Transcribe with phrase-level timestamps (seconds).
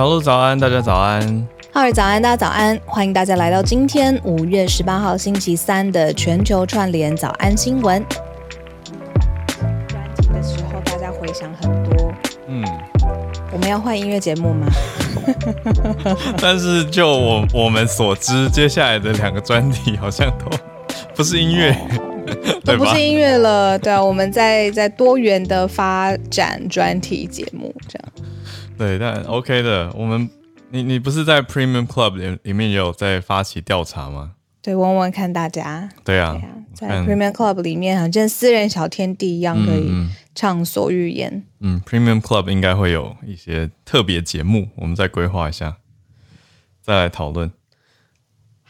[0.00, 1.46] 小鹿早安，大家早安。
[1.74, 2.80] 浩尔早安，大家早安。
[2.86, 8.02] 欢迎大家来到今天五月十八号星期三的全球串联早安新闻。
[9.86, 12.10] 专题的时候，大家回想很多。
[12.48, 12.64] 嗯，
[13.52, 14.66] 我们要换音乐节目吗？
[16.40, 20.46] 但是就我我们所知，接下来的两个专题好像都
[21.14, 21.72] 不是音乐。
[21.72, 21.76] 哦
[22.64, 28.29] 都不是音乐了，对啊，我们在在多元的发展专题节目这样。
[28.80, 30.26] 对，但 OK 的，我们
[30.70, 34.32] 你你不是在 Premium Club 里里面也有在发起调查吗？
[34.62, 35.86] 对，问问看大家。
[36.02, 39.92] 对啊，对啊，在 Premium Club 里面，好像私人小天地一样，可以
[40.34, 41.30] 畅所欲言。
[41.60, 45.76] 嗯，嗯，Premium Club 应该会有一些特别节目，我们再规划一下，
[46.80, 47.52] 再来讨论。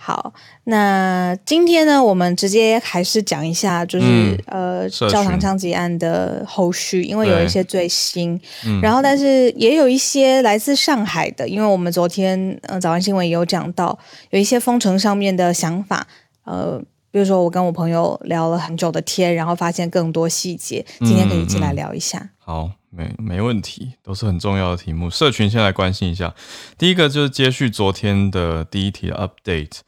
[0.03, 0.33] 好，
[0.65, 13.97] 那今天呢，我们直接还是讲一下，就是、嗯、呃，教堂枪击案的后续，因为有一些最新，嗯、然后但是也有一些来自上海的，因为我们昨天呃早安新闻也有讲到，
[14.31, 16.07] 有一些封城上面的想法，
[16.45, 22.19] 呃，比如说我跟我朋友聊了很久的天，然后发现更多细节，今天可以一起来聊一下。
[22.19, 26.35] 嗯嗯、好，没没问题，都是很重要的题目，社群先来关心一下，
[26.79, 29.81] 第一个就是接续昨天的第一题的 update。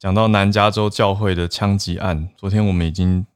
[0.00, 3.26] 讲到南加州教会的枪击案，昨天我们已经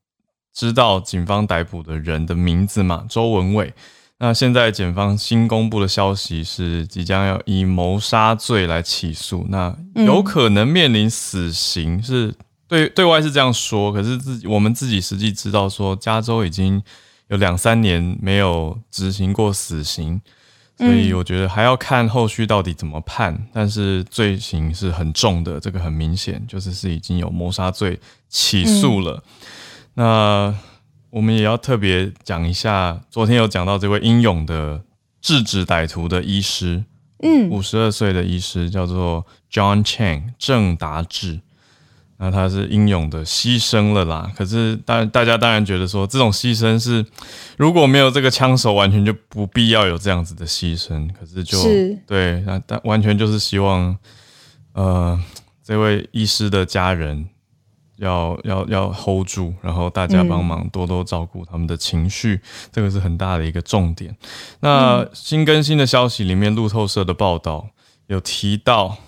[0.54, 3.74] 知道警方逮捕的人的名字嘛，周文伟。
[4.18, 9.76] 那现在检方新公布的消息是，即将要以谋杀罪来起诉，那
[10.06, 12.34] 有可能面临死刑，是
[12.66, 16.82] 对对外是这样说，可是自己我们自己实际知道说，加州已经
[17.28, 20.22] 有两三年没有执行过死刑。
[20.76, 29.22] 所以我觉得还要看后续到底怎么判，但是罪行是很重的，这个很明显就是是已经有谋杀罪起诉了。
[29.94, 30.52] 那
[31.10, 34.82] 我们也要特别讲一下，昨天有讲到这位英勇的
[35.20, 36.84] 制止歹徒的医师，
[37.22, 41.40] 嗯，五十二岁的医师叫做 John Chang 郑达志。
[42.16, 47.04] 那他是英勇的牺牲了啦，可是大大家当然觉得说，这种牺牲是
[47.58, 51.08] 如果没有这个枪手，完全就不必要有这样子的牺牲。
[51.12, 53.98] 可是就是对，那但完全就是希望，
[54.74, 55.20] 呃，
[55.64, 57.28] 这位医师的家人
[57.96, 62.42] 要要要 hold 住，然后大家帮忙多多照顾他们的情绪，嗯、
[62.72, 64.16] 这个是很大的一个重点。
[64.60, 67.70] 那新更新的消息里面，路透社的报道
[68.06, 68.98] 有提到，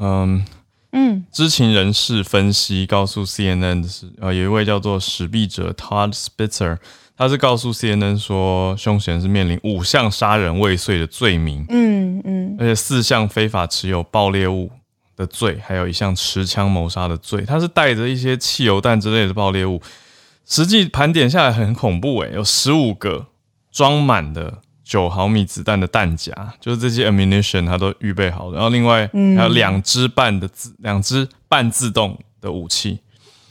[0.00, 0.44] 嗯。
[0.92, 6.78] 嗯，知情人士分析告诉 CNN 的是，呃，有一位叫做史毕者 Todd Spitzer，
[7.16, 14.70] 他是告诉 CNN 说，凶嫌是面临五项杀人未遂的罪名，嗯嗯，而且四项非法持有爆裂物
[15.16, 19.82] 的罪，还有一项持枪谋杀的罪，他是带着一些汽油弹之类的爆裂物，
[20.46, 23.26] 实际盘点下来很恐怖诶，有十五个
[23.70, 24.62] 装满的。
[24.88, 28.54] 九毫米子弹的弹夹，就是这些 ammunition，它都预备好了。
[28.54, 29.06] 然后另外
[29.36, 33.00] 还有两支半的自，两支半自动的武器。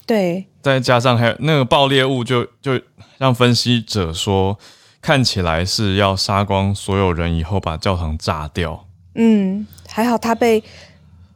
[0.08, 2.84] 对，再加上还有那个爆裂物就，就就
[3.20, 4.58] 让分析者说，
[5.00, 8.88] 看起来是要杀光所有人以后把教堂炸掉。
[9.14, 10.64] 嗯，还好他被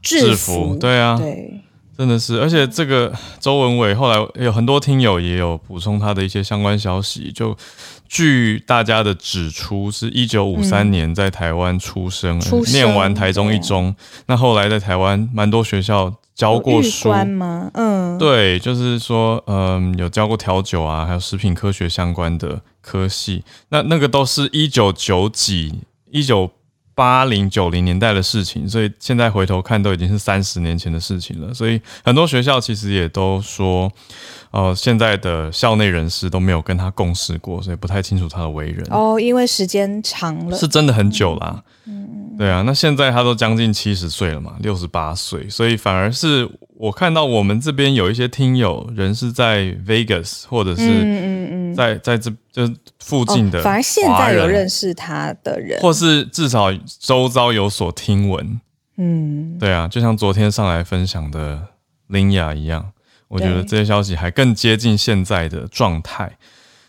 [0.02, 0.76] 制服。
[0.80, 1.62] 对啊，对，
[2.02, 2.42] 真的是。
[2.42, 7.56] 而且这个周文伟后来有很多听友也有补充他的一些相关消息，就。
[8.14, 13.96] 据大家的指出，是一九五三年在台湾出生，嗯、出生念完台中一中，
[14.26, 17.72] 那后来在台湾蛮多学校教过书吗？
[17.74, 23.46] 嗯，对，就是说，嗯，有教过调酒啊，还有食品科学相关的科系。
[23.70, 25.80] 那那个都是一九九几、
[26.12, 26.52] 一九
[26.94, 31.54] 八零九零年代的事情，所以现在回头看都已经是三十年前的事情了。
[31.54, 33.92] 所以很多学校其实也都说。
[34.52, 38.86] 呃，现在的校内人士都没有跟他共事过，所以不太清楚他的为人。
[38.90, 41.64] 哦，因为时间长了，是真的很久啦。
[41.86, 52.68] 嗯，对啊，那现在他都将近七十岁了嘛，六十八岁，所以反而是我看到我们这边有一些听友人是在 Vegas 或者是嗯嗯嗯，在在这就
[52.98, 58.60] 附近的，反而现在有认识他的人，或是至少周遭有所听闻。
[58.98, 61.68] 嗯，对啊，就像昨天上来分享的
[62.08, 62.92] 林雅一样。
[63.28, 66.38] 我觉得这些消息还更接近现在的状态，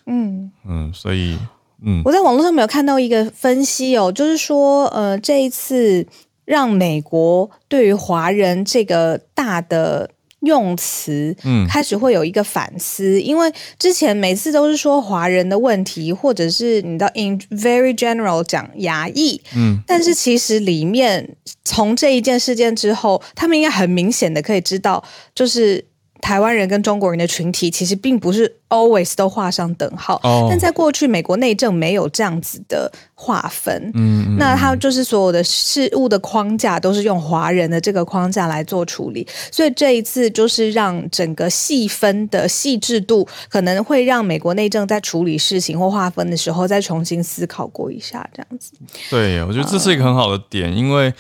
[0.07, 0.51] 嗯。
[0.67, 1.39] 嗯，所以
[1.85, 6.07] 嗯，我在网络上面有看到一个分析哦，就是说，呃，这一次
[6.45, 25.03] 让美国对于华人这个大的用词，嗯，开始会有一个反思，嗯、因为之前每次都是说华人的问题，或者是你知道 in very general 讲牙裔，嗯，但是其实里面从这一件事件之后，他们应该很明显的可以知道，
[25.35, 25.85] 就是。
[26.23, 30.19] 台湾人跟中国人的群体其实并不是 always 都画上等号。
[30.23, 33.91] 哦，但在过去，美国内政没有这样子的划分。
[33.95, 48.71] 嗯，嗯，那他就是所有的事物的框架都是用华人的这个框架来做处理，所以这一次就是让整个细分的细致度可能会让美国内政在处理事情或划分的时候再重新思考过一下，这样子。
[49.11, 51.13] 对，我觉得这是一个很好的点，嗯，因为。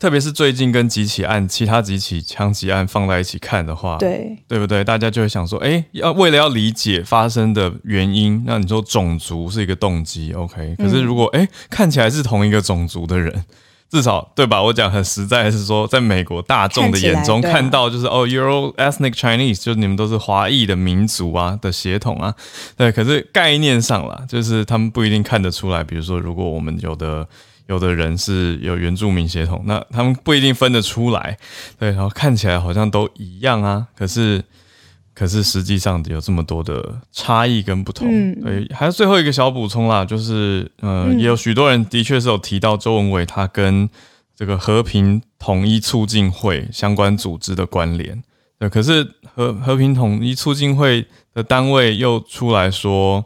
[0.00, 4.82] 特别是最近跟几起案、其他几起枪击案放在一起看的话，对对不对？
[4.82, 10.74] 大家就会想说，哎，要为了要理解发生的原因，那你说种族是一个动机，OK？
[10.78, 13.44] 可是如果哎看起来是同一个种族的人，
[13.90, 14.62] 至少对吧？
[14.62, 22.34] 我讲很实在是说，在美国大众的眼中看到就是哦，Euro ethnic Chinese，就是你们都是华裔的民族啊的血统啊，
[22.74, 22.90] 对。
[22.90, 25.84] 可是概念上啦，就是他们不一定看得出来。
[25.84, 27.28] 比如说，如果我们有的。
[27.70, 31.38] 有的人是有原住民血统，那他们不一定分得出来，
[31.78, 34.42] 对，然后看起来好像都一样啊，可是，
[35.14, 38.08] 可是实际上有这么多的差异跟不同。
[38.10, 43.88] 嗯，对，还有最后一个小补充啦，就是，呃，也有许多人的确是有提到周文伟他跟
[44.34, 48.20] 这个和平统一促进会相关组织的关联，
[48.58, 53.24] 对，可是和和平统一促进会的单位又出来说，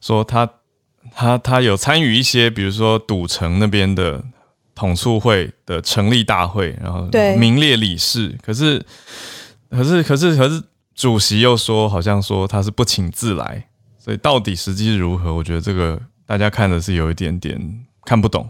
[0.00, 0.48] 说他。
[1.14, 4.22] 他他有参与一些，比如说赌城那边的
[4.74, 8.36] 统促会的成立大会，然后名列理事。
[8.42, 8.84] 可是，
[9.70, 10.62] 可是，可是，可是，
[10.94, 13.68] 主席又说，好像说他是不请自来，
[13.98, 15.34] 所以到底实际如何？
[15.34, 18.48] 我觉得这个大家看的是有一点点看不懂。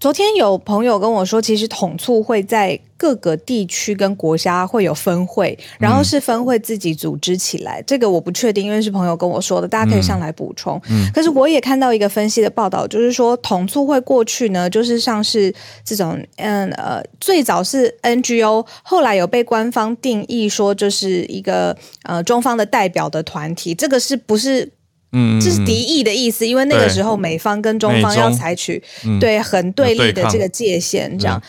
[0.00, 7.82] 昨天有朋友跟我说，其实统促会在各个地区跟国家会有分会，然后是分会自己组织起来。
[7.82, 10.80] 嗯、这个我不确定，因为是朋友跟我说的，大家可以上来补充。
[10.88, 15.54] 嗯，可是我也看到一个分析的报道，就是说统促会过去呢，就是像是
[15.84, 24.72] 这种，嗯呃，最早是 NGO，后来有被官方定义说就是一个呃中方的代表的团体，这个是不是？
[25.12, 28.82] 嗯，这是敌意的意思，因为那个时候美方跟中方要采取
[29.20, 31.42] 对很对立的这个界限，这样。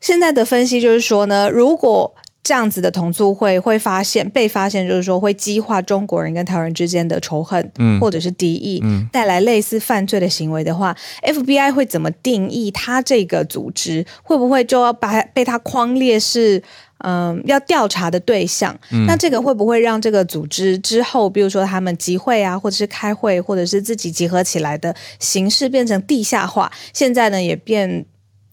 [0.00, 8.82] 现在的分析就是说呢，如果这样子的同促会会发现被发现，就是说会激化中国人跟台湾人之间的仇恨，嗯或者是敌意，
[9.12, 14.04] 带来类似犯罪的行为的话，FBI 会怎么定义他这个组织？
[14.24, 16.62] 会不会就要把被他框列是？
[17.04, 26.70] 嗯，要调查的对象，嗯，那这个会不会让这个组织之后，比如说他们集会啊，或者是开会，或者是自己集合起来的形式变成地下化？
[26.92, 28.06] 现在呢，也变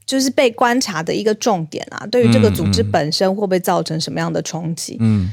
[0.03, 2.07] 就是被观察的一个重点啊。
[2.07, 4.97] 对于这个组织本身，会不会造成什么样的冲击？
[4.99, 5.31] 嗯，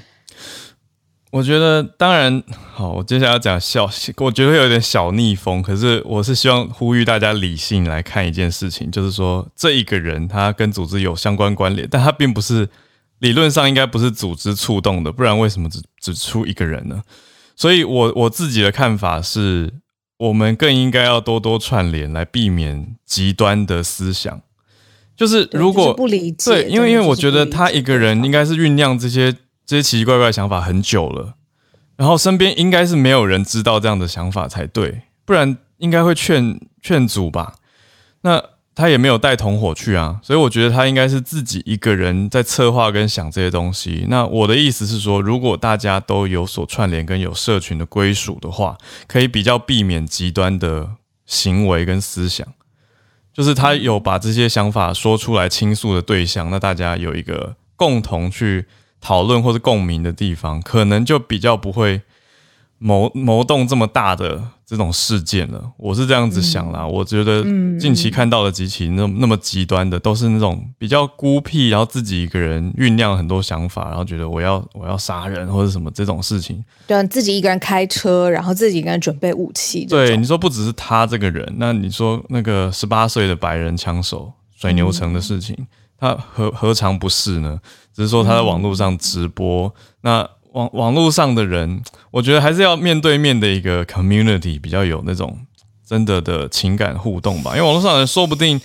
[1.31, 2.93] 我觉得当然好。
[2.93, 12.69] 我接下来要讲小，我觉得会有点小逆风，可是我是希望呼吁大家理性来看一件事情，就是说这一个人他跟组织有相关关联，但他并不是。
[13.19, 17.03] 理论上应该不是组织触动的，不然为什么只只出一个人呢？
[17.55, 19.73] 所以我我自己的看法是，
[20.19, 24.43] 我们更应该要多多串联，来避免极端的思想。
[25.17, 29.33] 就是如果不理解，对，因为因为我觉得他一个人应该是酝酿这些
[29.65, 31.35] 这些奇奇怪怪的想法很久了，
[31.97, 37.55] 然后身边应该是没有人知道这样的想法才对，不然应该会劝劝阻吧？
[38.21, 38.56] 那。
[38.77, 44.05] 他也没有带同伙去啊，所以我觉得他应该是自己一个人在策划跟想这些东西。
[44.11, 50.91] 那我的意思是说，如果大家都有所串联跟有社群的归属的话，可以比较避免极端的
[51.25, 52.47] 行为跟思想。
[53.33, 58.67] 就是他有把这些想法说出来倾诉的对象，那大家有一个共同去
[59.01, 62.03] 讨论或者共鸣的地方，可能就比较不会。
[62.79, 66.81] 谋谋动这么大的这种事件了，我是这样子想啦。
[66.83, 67.43] 嗯、我觉得
[67.79, 76.63] 近期看到的几起那那么极端的，都是那种比较孤僻，然后自己一个人酝酿很多想法，然后觉得我要我要杀人或者什么这种事情。
[76.87, 79.87] 对，自己一个人开车，然后自己一个人准备武器。
[79.87, 85.67] 对，你说不只是他这个人，那你说那个十八岁的白人枪手水牛城的事情，嗯、
[85.99, 87.59] 他何何尝不是呢？
[87.95, 90.31] 只是说他在网络上直播，嗯、那。
[90.57, 95.39] 网网络上的人，我觉得还是要面对面的一个 community 比较有那种
[95.87, 97.51] 真的的情感互动吧。
[97.51, 98.59] 因为网络上的人说不定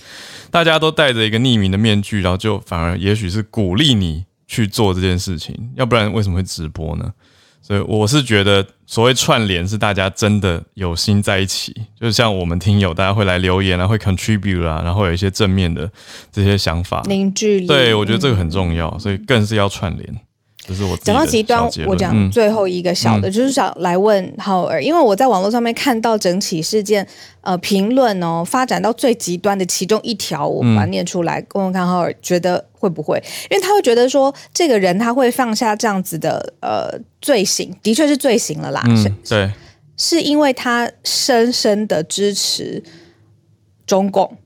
[0.50, 7.12] 大家都戴着一个匿名的面具，然后就反而也许是鼓励你去做这件事情，要不然为什么会直播呢？
[7.60, 15.88] 所以我是觉得所谓串联是大家真的有心在一起，就像我们听友大家会来留言啊，会 contribute 啊，然后有一些正面的
[16.32, 17.66] 这些想法凝聚力。
[17.66, 20.20] 对，我觉得这个很重要，所以更是要串联。
[21.02, 27.04] 讲到极端，我讲最后一个小的，嗯、就是想来问浩尔，因为我在网络上面看到整起事件，
[27.40, 33.20] 呃，评论哦，发展到最极端的其中一条，我把它念出来，问问看浩尔觉得会不会？
[33.50, 38.84] 因为他会觉得说，这个人他会放下这样子的呃罪行，的确是罪行了啦。
[38.86, 39.50] 嗯，对，
[39.96, 42.82] 是因为他深深的支持
[43.84, 44.38] 中共。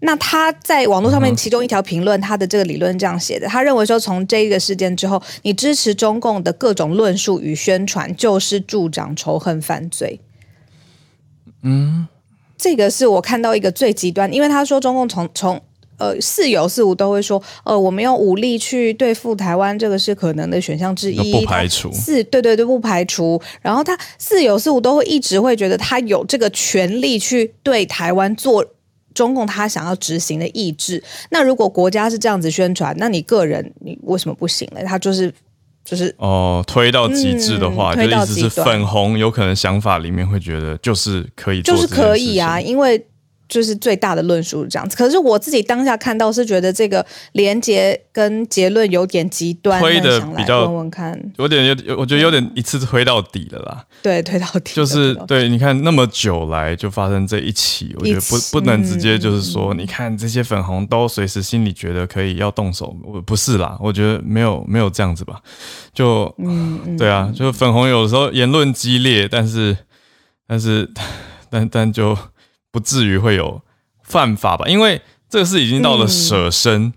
[0.00, 10.20] 那他在网络上面其中一条评论，他的这个理论这样写的，他认为说，从这个事件之后，你支持中共的各种论述与宣传，就是助长仇恨犯罪。
[11.62, 12.06] 嗯，
[12.58, 15.60] 这个是我看到一个最极端，因为他说中共从从
[15.96, 23.40] 呃似有似无都会说，呃，我们用武力去对付台湾，这个是可能的选项之一，不排除是，对对对，不排除。
[23.62, 28.62] 然后他似有似无都会一直会觉得他有这个权利去对台湾做。
[29.16, 34.80] 中共他想要执行的意志，那如果国家是这样子宣传，那你个人你为什么不行呢？
[34.84, 35.32] 他就是
[35.84, 43.06] 就是哦，推到极致的话，嗯、就意思是粉红有可能想法里面会觉得就是可以，就是可以啊，因为。
[43.48, 53.84] 就是最大的论述是这样子，可是我自己当下看到是觉得这个连结跟结论有点极端，推的比较问问看，有点有，我觉得有点一次推到底了啦。
[54.02, 65.40] 对，推到底就是对，你看那么久来就发生这一起，我觉得不不能直接就是说，嗯、你看这些粉红都随时心里觉得可以要动手，我不是啦，我觉得没有没有这样子吧，
[65.92, 69.76] 就嗯，对啊，就粉红有时候言论激烈，但是
[70.48, 70.90] 但是
[71.48, 72.16] 但但就。
[72.76, 73.62] 不至于会有
[74.02, 74.68] 犯法吧？
[74.68, 76.92] 因为这个是已经到了舍身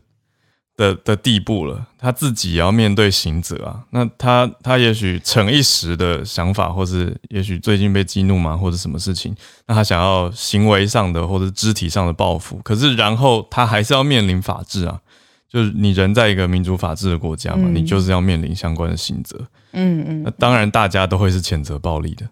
[0.76, 3.86] 的、嗯、的地步了，他自己也要面对刑责啊。
[3.92, 9.34] 那他他也许逞一时的想法，或是也许最近被激怒嘛，或者什么事情，
[9.68, 15.00] 那他想要行为上的或者肢体上的报复，可是然后他还是要面临法治啊。
[15.48, 19.40] 就是你人在一个民主法治的国家嘛，嗯、你就是要面临相关的刑责。
[19.72, 22.28] 嗯嗯，那当然大家都会是谴责暴力的。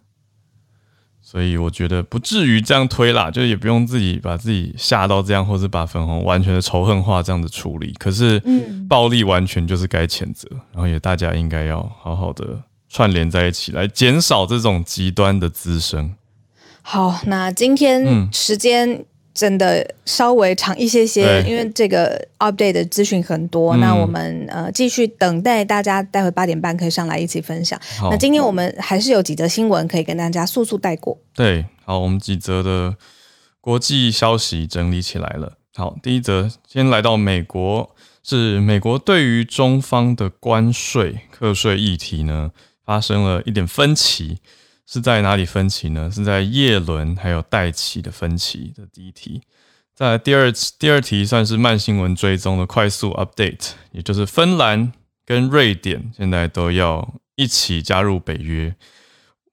[1.29, 7.93] 所以我觉得不至于这样推啦，就也不用自己把自己吓到这样，或是把粉红完全的仇恨化这样子处理。
[7.99, 8.41] 可是，
[8.87, 16.15] 暴力完全就是该谴责，然后也大家应该要好好的串联在一起，来减少这种极端的滋生。
[16.81, 19.05] 好，那今天时间、嗯。
[19.37, 23.75] 真的稍微长一些些，因为这个 update 的资讯很多。
[23.75, 27.79] 嗯、那我们呃继续等待大家，待会八点半可以上来一起分享。
[28.09, 31.15] 那今天我们还是有几则新闻可以跟大家速速带过。
[31.35, 32.95] 对，好，我们几则的
[33.61, 35.53] 国际消息整理起来了。
[35.75, 42.49] 好，第一则先来到美国，是美国对于中方的关税课税议题呢，
[42.83, 44.39] 发生了一点分歧。
[44.89, 46.09] 是在哪里分歧呢？
[46.09, 49.41] 是在叶伦还有戴琪的分歧的第一题。
[49.93, 54.93] 在第二第二题算是慢新闻追踪的快速 update，也就是芬兰
[55.25, 58.73] 跟瑞典现在都要一起加入北约。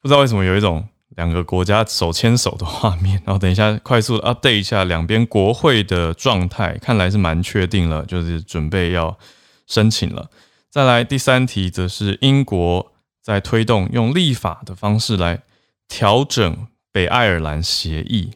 [0.00, 0.86] 不知道为什么有一种
[1.16, 3.20] 两个国家手牵手的画面。
[3.24, 9.18] 然后等一下快速 update 一下两边国会的状态，看来是蛮确定了，就是准备要
[9.66, 10.30] 申请了。
[10.70, 12.93] 再来第三题则是英国。
[13.25, 15.40] 在推动用立法的方式来
[15.88, 18.33] 调整北爱尔兰协议，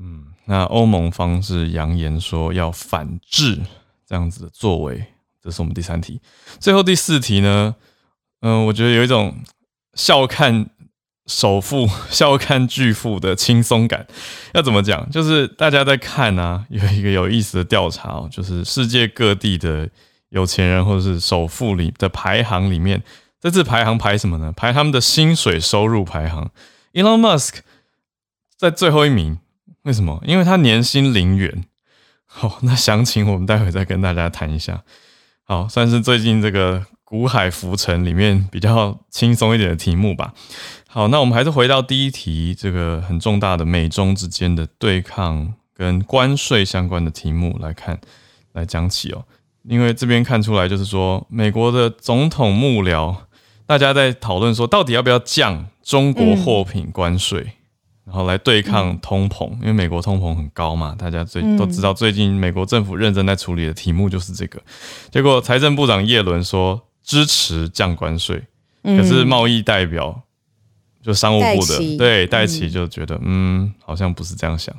[0.00, 3.60] 嗯，那欧盟方是扬言说要反制
[4.04, 5.04] 这样子的作为，
[5.40, 6.20] 这是我们第三题。
[6.58, 7.76] 最后第四题呢，
[8.40, 9.36] 嗯，我觉得有一种
[9.94, 10.68] 笑看
[11.26, 14.08] 首富、 笑看巨富的轻松感。
[14.54, 15.08] 要怎么讲？
[15.08, 19.88] 就是大家在看啊，有一个有意思的调查哦，就是世界各地的
[20.30, 23.00] 有钱人或者是首富里的排行里面。
[23.40, 24.52] 这次排行排什么呢？
[24.56, 26.50] 排他们的薪水收入排行。
[26.92, 27.58] Elon Musk
[28.56, 29.38] 在最后一名，
[29.82, 30.20] 为什么？
[30.26, 31.64] 因为他年薪零元。
[32.26, 34.82] 好，那详情我们待会再跟大家谈一下。
[35.44, 40.34] 好，算是最近这个股海浮沉里面比较轻松一点的题目吧。
[40.88, 48.00] 好，那我们还是回到第一题，这个很重大的美中之间的对抗跟关税相关的题目来看，
[48.52, 49.24] 来讲起哦。
[49.62, 53.14] 因为这边看出来就是说，美国的总统幕僚。
[53.68, 57.52] 大家在讨论说，到底要不要降中国货品关税，嗯、
[58.06, 59.52] 然后来对抗通膨？
[59.60, 64.58] 因为美国通膨很高嘛，大家最都知道，最近美国政府认真在处理的题目就是这个。
[65.10, 68.42] 结果财政部长叶伦说支持降关税，
[68.82, 70.22] 可是贸易代表
[71.02, 74.74] 就商务部的戴对戴琪就觉得，嗯，好像不是这样想。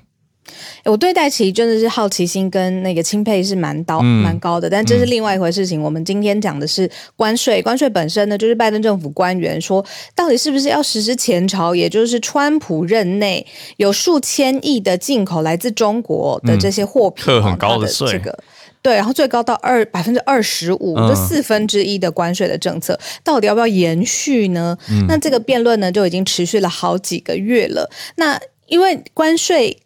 [0.86, 5.82] 我对戴琪真的是好奇心跟那个钦佩是蛮高蛮高的，但这是另外一回事情。
[5.82, 13.46] 我们今天讲的是关税，关税本身呢，就是拜登政府官员说，到底是不是要实施前朝，也就是川普任内
[13.78, 18.38] 有数千亿的进口来自中国的这些货品，课很高的税，这个
[18.82, 24.78] 对，然后最高到二百分之二十五，这四分之一的关税的政策，到底要不要延续呢？
[25.08, 27.90] 那这个辩论呢，就已经持续了好几个月了。
[28.16, 29.78] 那因为关税。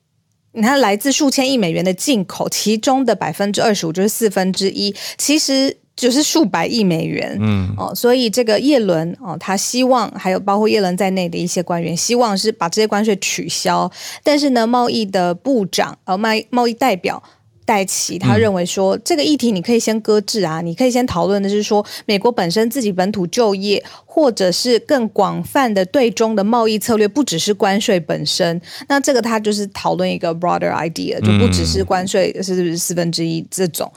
[0.53, 5.77] 你看来自数千亿美元的进口，其中的百分之二十五就是四分之一，其实。
[5.95, 13.87] 就是数百亿美元，嗯哦，所以这个叶伦哦，他希望还有包括叶伦在内的一些官员，希望是把这些关税取消。
[14.23, 17.21] 但是呢，贸易的部长呃，贸贸易代表
[17.65, 28.61] 戴奇他认为说，嗯、这个议题你可以先搁置啊，你可以先讨论的是说，美国本身自己本土就业，或者是更广泛的对中的贸易策略，不只是关税本身。
[28.87, 33.91] 那这个他就是讨论一个 broader idea，就不只是关税是不是四分之一这种。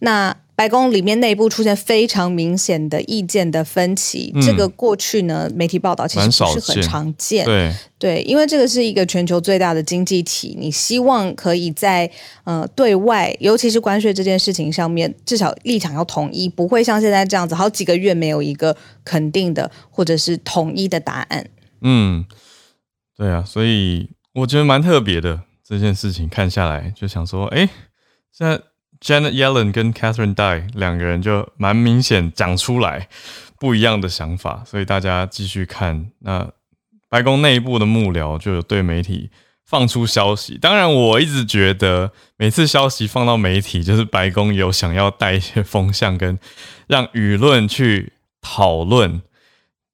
[0.00, 7.46] 那白宫里面内部出现非常明显的意见的分歧，嗯、这个过去呢，媒体报道其实不是很常见。
[7.46, 12.10] 对对，因为这个是一个全球最大的经济体，你希望可以在
[12.44, 21.48] 呃对外，尤其是关税这件事情上面，至少立场要统一，不会像现在这样子，好几个月没有一个肯定的或者是统一的答案。
[21.80, 22.26] 嗯，
[23.16, 27.66] 对啊，所以我觉得蛮特别的这件事情，看下来就想说，哎，
[28.30, 28.60] 现在。
[29.00, 33.08] Janet Yellen 跟 Catherine Dai 两个人就蛮明显讲出来
[33.58, 36.10] 不一样的想法，所以大家继续看。
[36.20, 36.50] 那
[37.08, 39.30] 白宫内部的幕僚就有对媒体
[39.64, 40.58] 放出消息。
[40.58, 46.38] 当然，我一直觉得每次消息放到媒体，就是白宫有想要带一些风向，跟
[46.86, 49.22] 让舆论去讨论，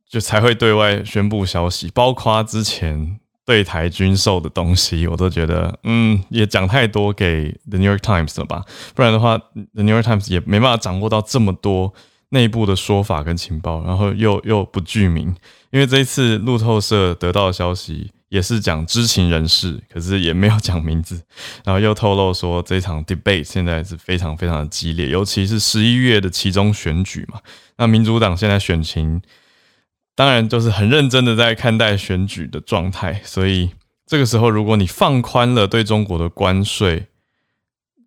[0.09, 3.21] 就才会对外宣布消息，包括之前。
[3.47, 8.65] 对台军售的东西，我都觉得，嗯，也讲太多给 The New York Times 了吧？
[8.93, 11.95] 不然的话，The New York Times 也没办法掌握到这么多
[12.31, 15.33] 内部的说法跟情报，然后又又不具名，
[15.71, 21.23] 因为这一次路透社得到的消息也是讲知情人士，可是也没有讲名字，
[21.65, 27.39] 然后又透露说这场 debate 现在是非常非常的激烈，尤其是十一月的其中选举嘛，
[27.79, 29.23] 那民主党现在选情。
[30.17, 33.71] 当然，就是很认真的在看待选举的状态，所以
[34.07, 37.07] 这个时候，如果你放宽了对中国的关税，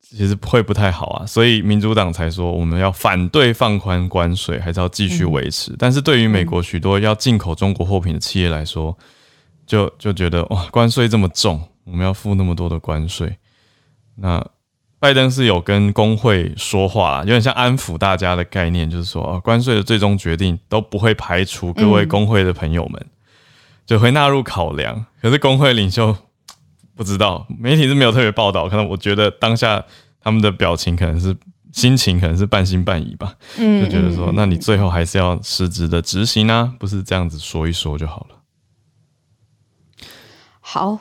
[0.02, 1.26] 其实会不太好啊。
[1.26, 5.76] 所以民主党才说我们要反对放宽关税，还是要继续维持。
[5.78, 8.98] 但是对于美国许多要进口中国货品的企业来说，
[9.68, 13.38] 就就觉得哇，关税这么重，我们要付那么多的关税，
[14.16, 14.46] 那。
[15.00, 23.06] 拜登是有跟工会说话，有点像安抚大家的概念，就是说，哦，关税的最终决定都不会排除各位工会的朋友们，
[23.86, 25.06] 就会纳入考量。
[25.22, 26.14] 可是工会领袖
[26.98, 29.86] 不知道，媒体是没有特别报道，可能我觉得当下
[30.20, 31.34] 他们的表情可能是
[31.72, 38.36] 心情可能是半信半疑吧，就觉得说，那你最后还是要实质的执行啊，不是这样子说一说就好了。
[40.60, 41.00] 好，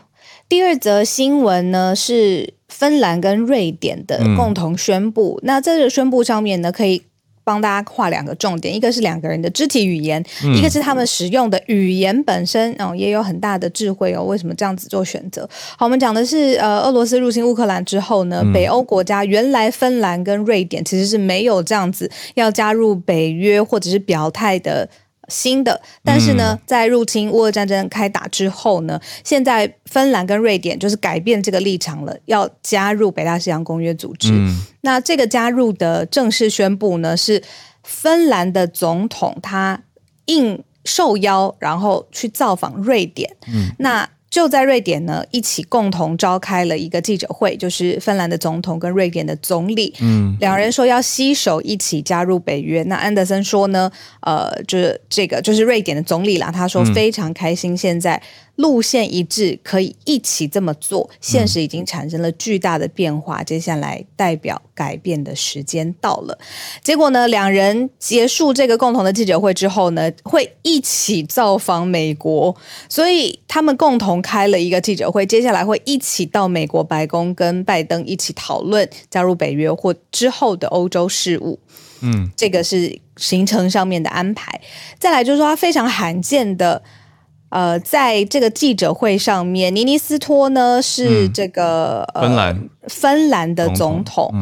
[0.48, 2.57] 第二则新闻呢是。
[2.78, 7.02] 芬兰跟瑞典的共同宣布，嗯、那这个宣布上面呢，可以
[7.42, 14.22] 帮大家画两个重点，一个是两个人的肢体语言，嗯、一个是他们使用的语言本身哦，也有很大的智慧哦。
[14.22, 15.48] 为什么这样子做选择？
[15.76, 24.88] 好，我们讲的是呃，俄罗斯入侵乌克兰之后呢，嗯、北欧国家原来芬兰跟瑞典其实是没有这样子要加入北约或者是表态的。
[25.28, 34.32] 新的，但是呢，在入侵乌俄战争开打之后呢，现在芬兰跟瑞典就是改变这个立场了，要加入北大西洋公约组织。
[34.32, 37.42] 嗯、那这个加入的正式宣布呢，是
[37.82, 39.82] 芬兰的总统他
[40.26, 43.36] 应受邀，然后去造访瑞典。
[43.46, 44.08] 嗯、那。
[44.30, 52.82] 就在瑞典呢，一起共同召开了一个记者会，就是芬兰的总统跟瑞典的总理，嗯，两人说要携手一起加入北约。
[52.84, 58.20] 那安德森说呢，呃，就是这个就是瑞典的总理啦，他说非常开心现在。
[58.58, 61.08] 路线一致，可以一起这么做。
[61.20, 66.36] 现实已经产生了巨大的变化，嗯、接下来代表改变的时间到了。
[66.82, 72.56] 结果呢，两人结束这个共同的记者会之后呢，会一起造访美国，
[72.88, 75.24] 所以他们共同开了一个记者会。
[75.24, 81.60] 接下来会一起到美国白宫跟拜登一起讨论加入北约或之后的欧洲事务。
[82.00, 84.60] 嗯，这个是行程上面的安排。
[84.98, 86.82] 再来就是说，他非常罕见的。
[87.50, 94.32] 呃，在这个记者会上面，尼尼斯托呢是这个、嗯、芬兰、呃、芬兰的总统。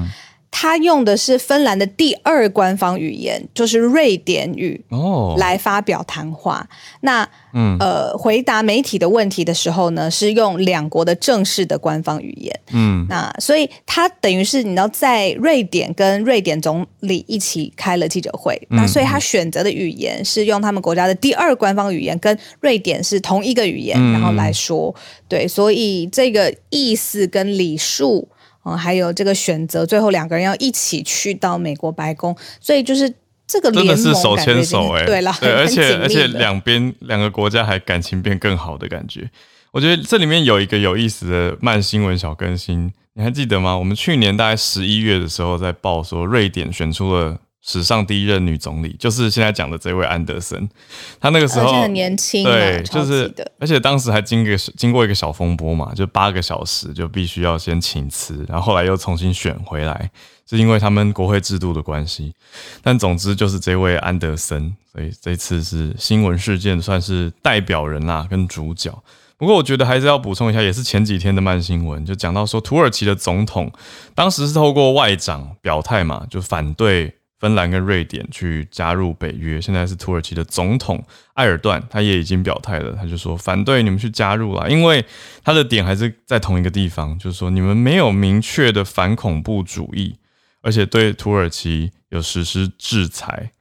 [0.58, 6.60] 他用的是芬兰的第二官方语言，就是瑞典语哦，来发表谈话。
[6.60, 6.66] 哦、
[7.02, 12.60] 那嗯呃，回答媒体的问题的时候呢，是用两国的正式的官方语言。
[12.72, 18.56] 嗯，那所以他等于是你知道，在瑞典跟瑞典总理一起开了记者会。
[18.70, 24.94] 嗯、那所以他选择的语言是用他们国家的第二官方语言，跟瑞典是同一个语言，嗯、然后来说。
[25.28, 28.26] 对，所以这个意思跟礼数。
[28.66, 33.08] 嗯，还有这个选择，最后两个人要一起去到美国白宫，所以就是
[33.46, 39.30] 这个联盟真的是手牵手哎，对了，对，而且而且两边两个国家还感情变更好的感觉。
[39.70, 43.78] 我觉得这里面有一个有意思的慢新闻小更新，你还记得吗？
[43.78, 47.38] 我们去年大概十一月的时候在报说，瑞典选出了。
[47.66, 50.68] 史上第一任女总理就是现在讲的这位安德森，
[51.20, 60.08] 她那个时候很年轻，对，就是，而且当时还经过经过一个小风波嘛，就八个小时就必须要先请辞，然后后来又重新选回来，
[60.48, 62.32] 是因为他们国会制度的关系。
[62.82, 68.96] 但总之就是这位安德森，所以这次是新闻事件算是代表人啦，跟主角。
[69.36, 73.72] 不过我觉得还是要补充一下，也是前几天的慢新闻，就讲到说土耳其的总统
[74.14, 77.15] 当时是透过外长表态嘛，就反对。
[77.38, 85.04] 芬兰跟瑞典去加入北约，现在是土耳其的总统埃尔段，他也已经表态了，他就说反对你们去加入啦，因为
[85.44, 90.16] 他的点还是在同一个地方，就是说你们没有明确的反恐怖主义，
[90.62, 93.52] 而且对土耳其有实施制裁。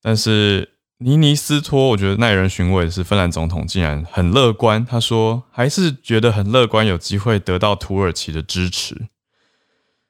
[0.00, 9.08] 但是尼尼斯托，我觉得耐人寻味的是，芬兰总统竟然很乐观，他说还是觉得很乐观，有机会得到土耳其的支持。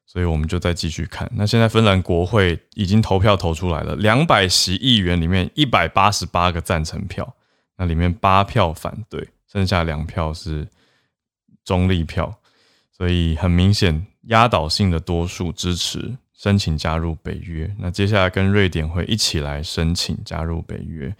[0.06, 1.30] 所以我们就再继续看。
[1.34, 7.34] 那现在芬兰国会已经投票投出来了，两百席议员里面一百八十八个赞成票，
[7.76, 10.68] 那里面八票反对，剩下两票是
[11.64, 12.38] 中立票。
[12.92, 17.74] 所以很明显，压倒性的多数支持申请加入北约。
[17.78, 21.14] 那接下来跟瑞典会一起来申请加入北约，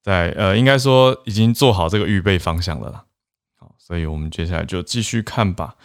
[0.00, 3.04] 在呃，应该说已经做好这个预备方向了啦。
[3.58, 5.76] 好，所以我们接下来就继续看吧。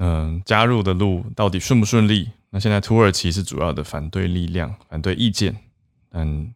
[0.00, 2.30] 嗯，加入的路到底顺不顺利？
[2.50, 5.56] 那现在土耳其是主要的反对力量，反对意见。
[6.12, 6.54] 嗯，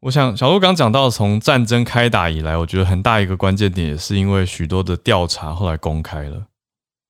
[0.00, 6.46] 我想小鹿刚讲到，从战争开打以来，我觉得很大一个关键点，也是因为许多的调查后来公开了。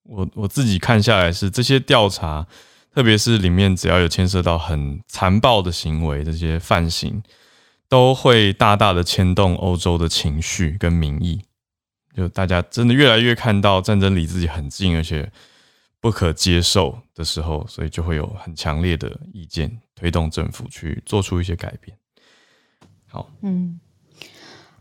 [0.02, 2.44] 我我自己看下来是这些调查，
[2.92, 7.22] 特别是里面只要有牵涉到很残暴的行为，这些犯行
[7.88, 11.40] 都会大大的牵动欧洲的情绪跟民意。
[12.16, 15.30] 就大家真的越来越看到战争离自己很近，而且。
[16.00, 21.96] 不可接受的时候，所以就会有很强烈的意见推动政府去做出一些改变。
[23.06, 23.78] 好，嗯，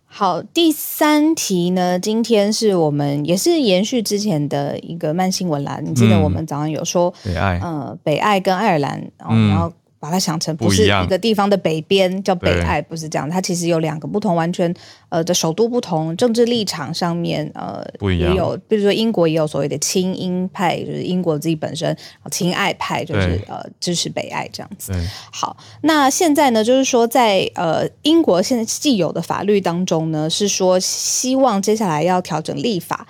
[0.05, 5.79] 好，第三题呢，今天是我们也是延续之前的一个慢新闻啦。
[5.83, 9.73] 你记得我们早上有说，北爱，呃，北爱跟爱尔兰，然后。
[9.99, 13.29] 把它想成不是一个地方的北边叫北爱，不是这样。
[13.29, 14.73] 它其实有两个不同，完全
[15.09, 18.31] 呃的首都不同，政治立场上面呃不一样。
[18.31, 21.95] 也有，比如说英国也有所谓的亲英派，就是英国自己本身
[22.31, 24.93] 亲爱派，就是呃支持北爱这样子。
[25.31, 33.05] 好，那现在呢，就是说在呃英国现在既有的法律当中呢，是说希望接下来要调整立法，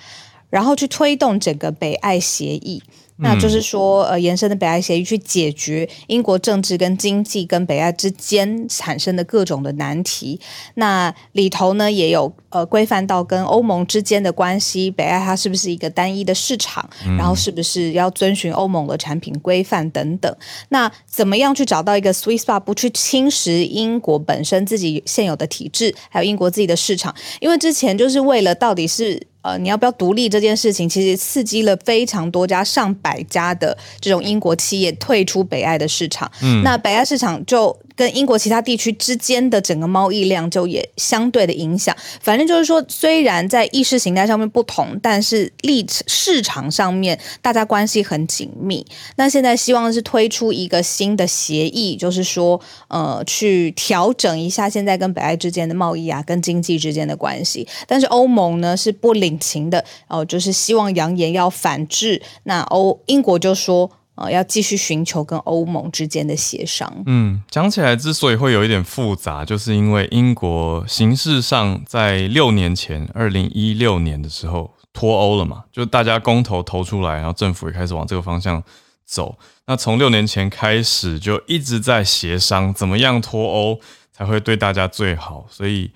[0.49, 2.81] 然后去推动整个北爱协议。
[3.21, 10.39] 那就是说，呃，延伸的北爱协议去解决英国政治跟经济跟北爱之间产生的各种的难题。
[10.75, 20.33] 那里头呢，也有呃规范到跟欧盟之间的关系，北爱它是不是一个单一的市场，然后是不是要遵循欧盟的产品规范等等。
[20.69, 27.13] 那怎么样去找到一个 sweet spot，不去侵蚀英国本身自己现有的体制，还有英国自己的市场？
[27.41, 29.27] 因为之前就是为了到底是。
[29.49, 36.31] 呃，你要不要独立这件事情，其实刺激了非常多家、上百家的这种英国企业退出北爱的市场。
[36.41, 37.77] 嗯，那北爱市场就。
[37.99, 41.93] 跟英国其他地区之间的整个贸易量就也相对的影响。
[42.21, 48.85] 反正就是说，虽然在意识形态上面不同，但是立市场上面大家关系很紧密。
[49.17, 57.67] 那现在希望是推出一个新的协议，就是说，呃，去调整一下现在跟北爱之间的贸易啊，跟经济之间的关系。
[57.85, 62.21] 但是欧盟呢是不领情的，哦、就是希望扬言要反制。
[62.43, 63.91] 那欧英国就说。
[64.19, 66.91] 呃，要继续寻求跟欧盟之间的协商。
[67.05, 78.61] 嗯，讲起来之所以会有一点复杂，就是因为英国形式上在六年前，二零一六年的时候脱欧了嘛，就大家公投投出来，然后政府也开始往这个方向
[79.05, 79.37] 走。
[79.65, 83.79] 那从六年前开始就一直在协商，怎么样脱欧
[84.11, 85.91] 才会对大家最好，所以。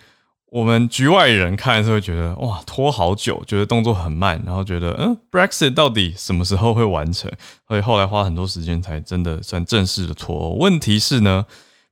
[0.53, 7.31] 我们局外人看是会觉得哇，拖好久，觉得动作很慢，然后觉得嗯，Brexit 到底什么时候会完成？
[7.67, 10.49] 所以后来花很多时间才真的算正式的脱欧。
[10.59, 11.47] 问题是呢，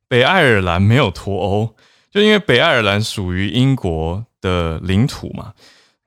[0.08, 1.76] 北爱尔兰没有脱欧，
[2.12, 5.54] 就因为北爱尔兰属于英国的领土嘛。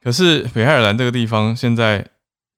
[0.00, 2.06] 可是北爱尔兰这个地方现在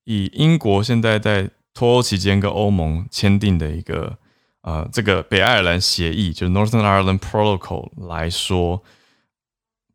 [0.04, 4.18] 以英国现在在脱欧期间跟欧盟签订的一个
[4.60, 8.82] 呃这个北爱尔兰协议，就 Northern Ireland Protocol 来说。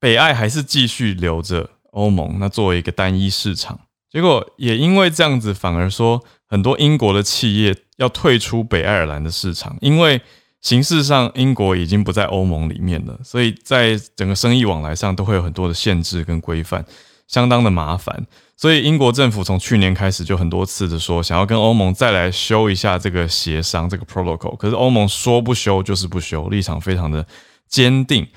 [0.01, 3.79] 北爱还是继续留着欧盟，那作为一个单一市场，
[4.11, 10.19] 结果也因为这样子，反而说很多英国的企业要退出北爱尔兰的市场，因为
[10.59, 16.83] 形式上英国已经不在欧盟里面了，所以在整个生意往来上都会有很多的限制跟规范。
[17.27, 18.27] 相当的麻烦。
[18.57, 27.25] 所以英国政府从去年开始就很多次的说，想要跟欧盟再来修一下这个协商这个 protocol，可是欧盟说不修就是不修，立场非常的
[27.69, 28.27] 坚定，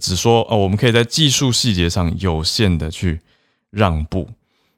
[0.00, 3.20] 只说哦，我们可以在技术细节上有限的去
[3.70, 4.30] 让步。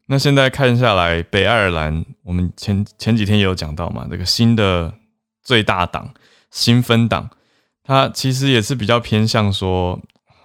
[0.07, 4.93] 那现在看下来，北爱尔兰，我们前前几天也有讲到嘛，这个新的
[5.43, 6.13] 最大党
[6.51, 7.31] 新分党，
[7.83, 9.99] 它其实也是比较偏向说，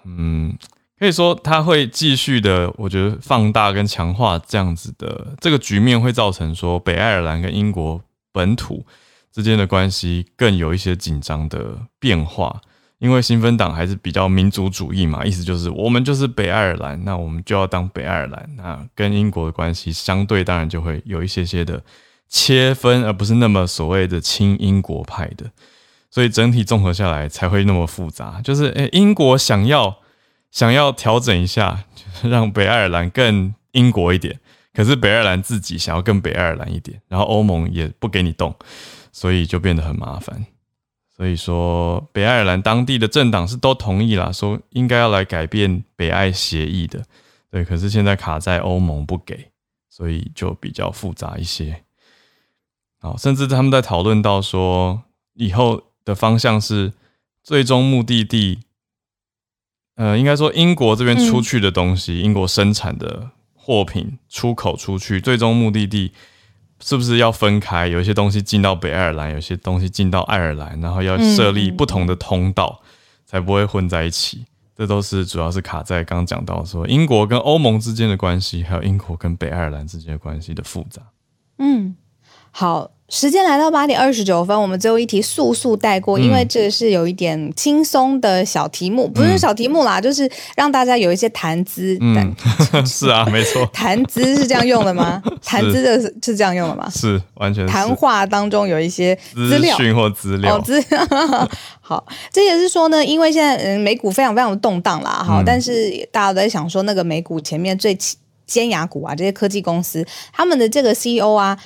[0.05, 0.57] 嗯，
[0.97, 8.01] 可以说它会继续的，我觉得放大跟强化这样子的这个局面，会造成说北爱尔兰跟英国
[8.31, 8.85] 本土
[9.33, 12.61] 之间的关系更有一些紧张的变化。
[12.99, 21.81] 因为新芬党还是比较民族主义嘛，意思就是我们就是北爱尔兰，那我们就要当北爱尔兰，那跟英国的关系相对当然就会有一些些的
[22.27, 25.49] 切分，而不是那么所谓的亲英国派的，
[26.11, 28.41] 所以整体综合下来才会那么复杂。
[28.43, 29.97] 就是诶，英国想要
[30.51, 34.37] 想要调整一下，就 是让北爱尔兰更英国一点，
[34.73, 38.53] 可是北爱尔兰自己想要更北爱尔兰一点，然后欧盟也不给你动，
[39.13, 40.45] 所以就变得很麻烦。
[41.19, 47.03] 所以说，北爱尔兰当地的政党是都同意啦，说应该要来改变北爱协议的，
[47.51, 47.65] 对。
[47.65, 49.51] 可是现在卡在欧盟不给，
[49.89, 51.83] 所以就比较复杂一些。
[53.01, 55.03] 好，甚至他们在讨论到说，
[55.33, 56.93] 以后的方向是
[57.43, 58.59] 最终目的地，
[59.95, 66.13] 呃，应该说英国这边出去的东西，嗯、英国生产的货品出口出去，最终目的地。
[66.79, 67.87] 是不是要分开？
[67.87, 72.81] 有些东西进到北爱尔兰，有些东西进到爱尔兰，然后要设立不同的通道，
[73.25, 74.45] 才不会混在一起。
[74.75, 81.01] 这都是主要是卡在刚刚讲到说英国跟欧盟之间的关系，还有英国跟北爱尔兰之间的关系的复杂。
[81.57, 81.95] 嗯，
[82.51, 82.91] 好。
[83.09, 91.97] 时间来到八点二十九分，我们最后一题速速带过，因为这是有一点轻松的小题目，不是小题目啦，就是让大家有一些谈资。
[91.99, 92.35] 嗯，
[92.85, 93.65] 是啊，没错。
[93.73, 95.21] 谈资是这样用的吗？
[95.43, 96.87] 谈资的是是这样用的吗？
[96.93, 97.73] 是，完全是。
[97.73, 100.57] 谈话当中有一些资料或资料。
[100.57, 101.49] 哦，资料。
[101.81, 107.97] 好，这也是说呢，因为现在嗯美股非常非常的动荡啦，哈，但是大家都在想说，那个美股前面最
[108.45, 111.57] 尖牙股啊，这些科技公司，他们的这个 CEO 啊。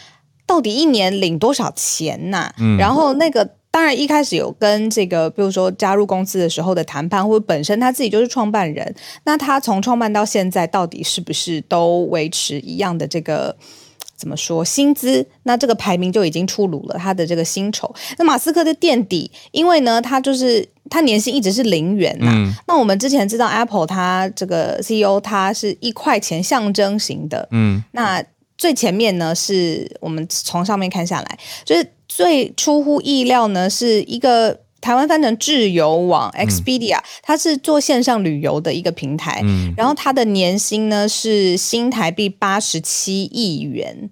[0.54, 2.54] 到底一年领多少钱呐、啊？
[2.60, 13.56] 嗯，然后那个当然一开始有跟这个，比如说加入公司的时候的谈判，或者本身他自己就是创办人，那他从创办到现在，到底是不是都维持一样的这个
[14.16, 15.26] 怎么说薪资？
[15.42, 17.92] 那这个排名就已经出炉了，他的这个薪酬。
[18.20, 22.34] 那马斯克的垫底，因为呢，他就是他年薪一直是零元呐、啊。
[22.36, 28.24] 嗯、那我们之前知道 Apple 他这个 CEO 他是一块钱象征型的，嗯，那。
[28.58, 44.10] 最前面呢，是我们从上面看下来，就是最出乎意料呢，是一个台湾翻成自由网 Expedia，嗯、它是做线上旅游的一个平台，嗯、然后它的年薪呢是新台币八十七亿元，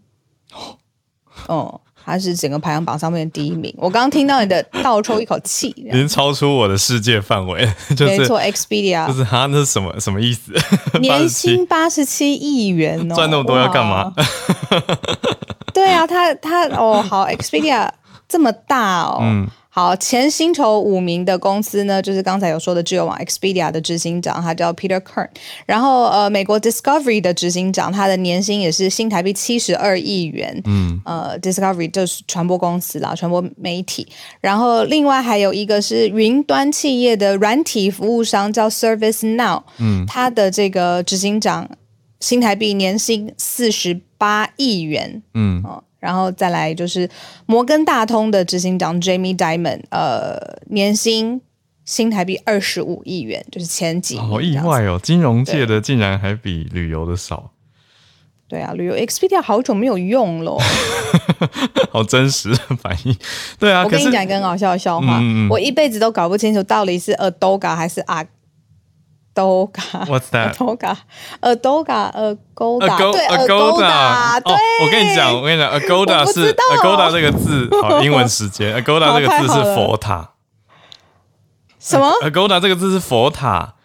[1.48, 1.82] 哦。
[2.12, 3.74] 他是整个排行榜上面的第一名。
[3.78, 7.68] 我刚刚听到你的倒抽一口气，已经超出我的世界范围。
[7.96, 10.52] 就是、没错，Expedia 就是他那是什么什么意思？
[11.00, 14.12] 年薪八十七亿元哦，赚那么多要干嘛？
[15.74, 17.90] 对啊，他他哦，好，Expedia
[18.32, 19.18] 这么大哦。
[19.22, 25.30] 嗯好，前薪酬五名的公司呢，就是刚才有说的智游网 Expedia 的执行长，他叫 Peter Kern。
[25.66, 30.62] 然后呃，美国 Discovery 的执行长，他的年薪也是新台币七十二亿元。
[30.66, 34.06] 嗯，呃，Discovery 就是传播公司啦，传播媒体。
[34.42, 39.64] 然后另外还有一个是云端企业的软体服务商，叫 ServiceNow。
[39.78, 41.70] 嗯，他的这个执行长
[42.20, 45.24] 新台币年薪四十八亿元。
[45.34, 45.64] 嗯。
[45.64, 47.10] 哦然后再来就是
[47.46, 50.36] 摩根大通的执行长 Jamie Dimon，呃，
[50.72, 51.40] 年薪
[51.86, 54.18] 新台币二十五亿元，就是前几。
[54.18, 57.52] 好意外哦，金融界的竟然还比旅游的少。
[58.48, 60.58] 对啊，旅游 Expedia 好久没有用了，
[61.90, 63.16] 好真实的反应。
[63.60, 68.26] 对啊，我跟你讲一个很好笑的笑话，嗯、我一辈子都搞不清楚到底是 Adoga 还是阿。
[69.34, 70.56] What's that?
[70.56, 74.54] Agoda，Agoda，Agoda，对，Agoda，对。
[74.84, 80.32] 我跟你讲，我跟你讲，Agoda 是 Agoda 这个字，好，英文时间，Agoda 这个字是佛塔。
[81.80, 83.76] 什么？Agoda 这个字是佛塔，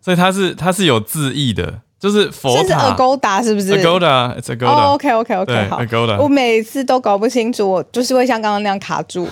[0.00, 2.64] 所以它是它是有字义的，就是佛塔。
[2.64, 4.92] 是 Agoda 是不是？Agoda，It's Agoda。
[4.92, 6.18] OK，OK，OK，好，Agoda。
[6.18, 9.28] 我每次都搞不清楚，我就是会像刚刚那样卡住。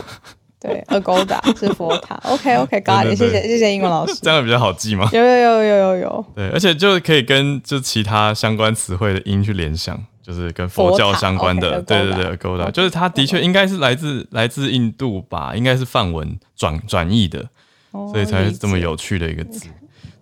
[0.65, 2.19] 对，Agoda 是佛塔。
[2.25, 3.17] OK，OK，got it。
[3.17, 4.19] 谢谢，谢谢英文老师。
[4.23, 5.09] 这样比较好记吗？
[5.13, 6.27] 有有有有有有。
[6.35, 11.83] 对，而且就可以跟就其他相关词汇的音去联想，就是跟佛教相关的。
[11.83, 17.47] 对对对，Agoda 就是它的确应该是来自来自印度吧，应该是梵文转转译的，
[17.93, 19.69] 所以才是这么有趣的一个字。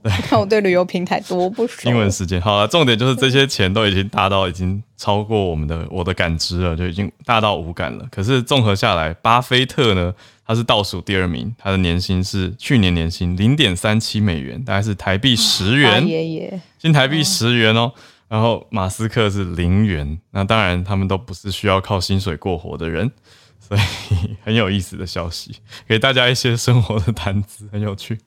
[0.03, 1.89] 对， 看我对旅游平台多不熟。
[1.89, 8.07] 英文时间好了，重点就是这些钱都已经大到已经超过我们的我的感知了，就已经大到无感了。
[8.11, 10.13] 可是综合下来，巴菲特呢，
[10.45, 17.93] 他是倒数第二名，他的年薪是去年年薪零点三七美元，大概是台币十元， 爷爷，新台币十元哦。
[18.29, 23.13] 然后马斯克是零元，那当然他们都不是需要靠薪水过活的人，
[23.61, 23.81] 所以
[24.43, 28.19] 很有意思的消息，给大家一些生活的谈资，很有趣。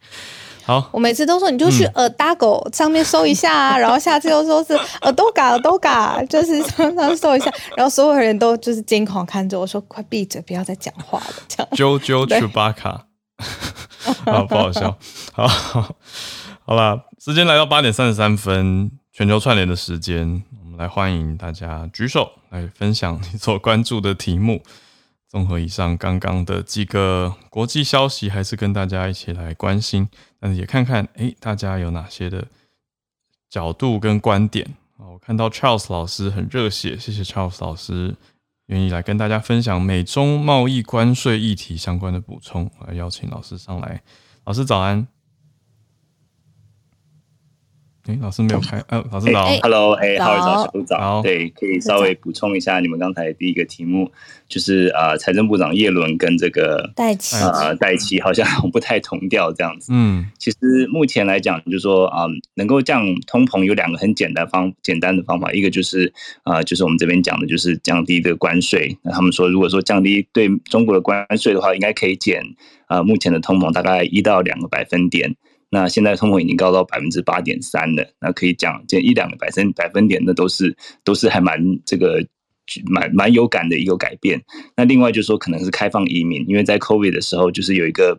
[0.65, 11.99] 好，我每次都说你就去耳大狗上面搜一下啊，嗯、然后下次又说是耳朵嘎耳朵嘎， 就是上上搜一下，然后所有人都就是惊恐看着我说：“快闭嘴，不要再讲话了。”这样。
[11.99, 13.01] JoJo Chewbacca，
[14.25, 14.97] 好不好笑？
[15.33, 15.47] 好，
[16.65, 24.63] 好了，时间来到八点三十三分，全球串联的时间，我们来欢迎大家举手来分享你所关注的题目。
[25.35, 30.07] 综合以上刚刚的几个国际消息，还是跟大家一起来关心，
[30.39, 32.47] 但是也看看哎、大家有哪些的
[33.49, 34.65] 角度跟观点
[34.97, 35.11] 啊？
[35.11, 38.15] 我看到 Charles 老师很热血，谢谢 Charles 老师
[38.67, 44.01] 愿意来跟大家分享美中贸易关税议题相关的补充，来邀请老师上来，
[44.45, 45.05] 老师早安。
[48.07, 48.77] 哎、欸，老师没有开。
[48.87, 49.47] 呃、啊，老师早。
[49.63, 51.21] Hello，哎，浩宇早，小陆早。
[51.23, 54.11] 对，可以稍微补充一下你们刚才第一个题目，
[54.47, 59.91] 就是啊，财政部长叶伦跟这个戴奇啊，戴琪好像不太同调这样子。
[59.91, 66.13] 嗯，其实目前来讲，就是说啊，能够降通膨有两个很简单方简单的方法，一个就是
[66.43, 68.95] 啊，就是我们这边讲的，就是降低的关税。
[69.01, 72.43] 那他们说，如果说降低对中国的关税的话，应该可以减
[72.85, 75.35] 啊，目前的通膨大概一到两个百分点。
[75.75, 82.25] 那现在通货已经高到百分之八点三了，那可以讲这一两个百分百分点，那都是都是还蛮这个
[82.85, 84.41] 蛮蛮有感的一个改变。
[84.77, 88.17] 那另外就是说，可能是开放移民，因为在 COVID 的时候，就是有一个。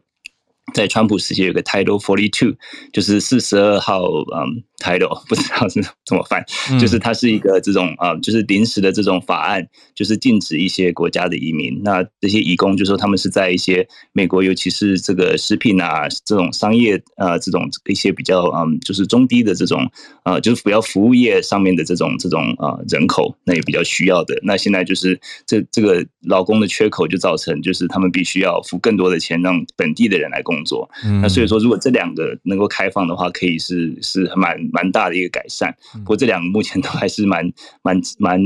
[0.74, 2.57] 在川普时期有个 Title Forty Two，
[2.92, 4.02] 就是四十二号
[4.35, 11.81] 嗯 Title， 不知道是怎么翻，嗯、就是它是一个这种啊、嗯，就是临时的这种法案，就是禁止一些国家的移民。
[11.83, 19.88] 那这些移工就说他们是在一些美国，尤其是这个食品啊这种商业啊这种一些比较嗯，就是中低的这种
[20.24, 24.38] 啊，就是比较服务业上面的这种这种啊人口，那也比较需要的。
[24.42, 30.66] 那现在就是这这个劳工的缺口，就造成就是他们必须要付更多的钱，让本地的人来工作。
[30.77, 30.90] 作，
[31.23, 35.75] 那所以说，如果这两个能够开放的话，可以是是蛮蛮大的一个改善。
[35.92, 38.40] 不过这两个目前都还是蛮蛮蛮。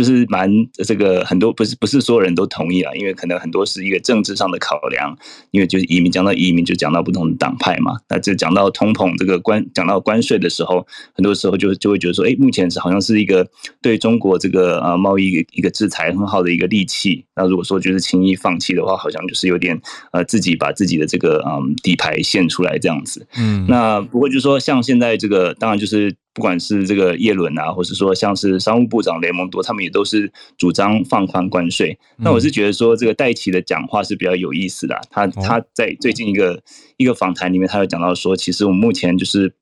[0.00, 5.14] 就是蛮这个很多不是不是所有人都同意啊，因为可能很多是一个政治上的考量，
[5.50, 13.46] 因为就是移民讲到移民就讲到不同的党派嘛，那这讲到通膨这个关讲到关税的时候，很多时候就就会觉得说，哎，目前是好像是一个
[13.82, 19.78] 对中国这个呃贸易一个制裁很好的一个利器，那如果说就是轻易放弃的话，好像就是有点
[20.12, 26.16] 呃自己把自己的这个嗯底牌献出来这样子，嗯，那不过就是说像现在这个当然就是。
[26.32, 31.98] 不管是这个耶伦啊，或是说像是商务部长雷蒙多，他们也都是主张放宽关税。
[32.18, 35.00] 那我是觉得说，这个戴奇的讲话是比较有意思的啊。
[35.10, 36.62] 他他在最近一个
[36.96, 39.54] 一个访谈里面，他有讲到说，其实我们目前就是。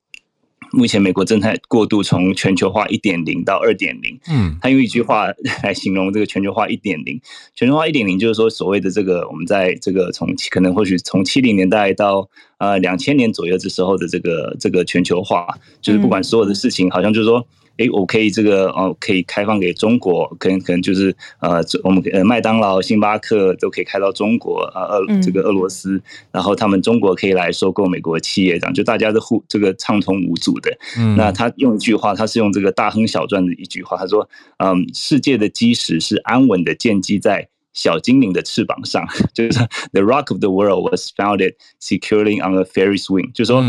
[0.71, 4.19] 目前美国正在过渡从全球化一点零到二点零。
[4.29, 5.27] 嗯，他用一句话
[5.63, 7.19] 来形容这个全球化一点零。
[7.55, 15.47] 全球化一点零就是说，所谓的这个我们在这个从可能或许从七零年代到呃两千年左右这时候的这个这个全球化，
[15.81, 17.45] 就是不管所有的事情，好像就是说。
[17.79, 30.69] 哎，我可以这个哦，可以开放给中国，可能可能就是呃，我们呃麦当劳、星巴克都可以开到中国啊，俄、呃、这个俄罗斯，然后他们中国可以来收购美国企业，这样就大家都互这个畅通无阻的。
[30.97, 39.59] 嗯，那他用一句话，他是用这个大亨小传的一句话，他说：“嗯，世界的基石是安稳的建基在。”小精灵的翅膀上， 就是
[39.93, 43.31] The Rock of the World was founded securely on a fairy's wing。
[43.31, 43.61] 就是说，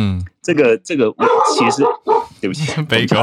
[0.53, 1.17] 这个这个我
[1.57, 1.85] 其实，
[2.41, 3.17] 对不起， 贝狗，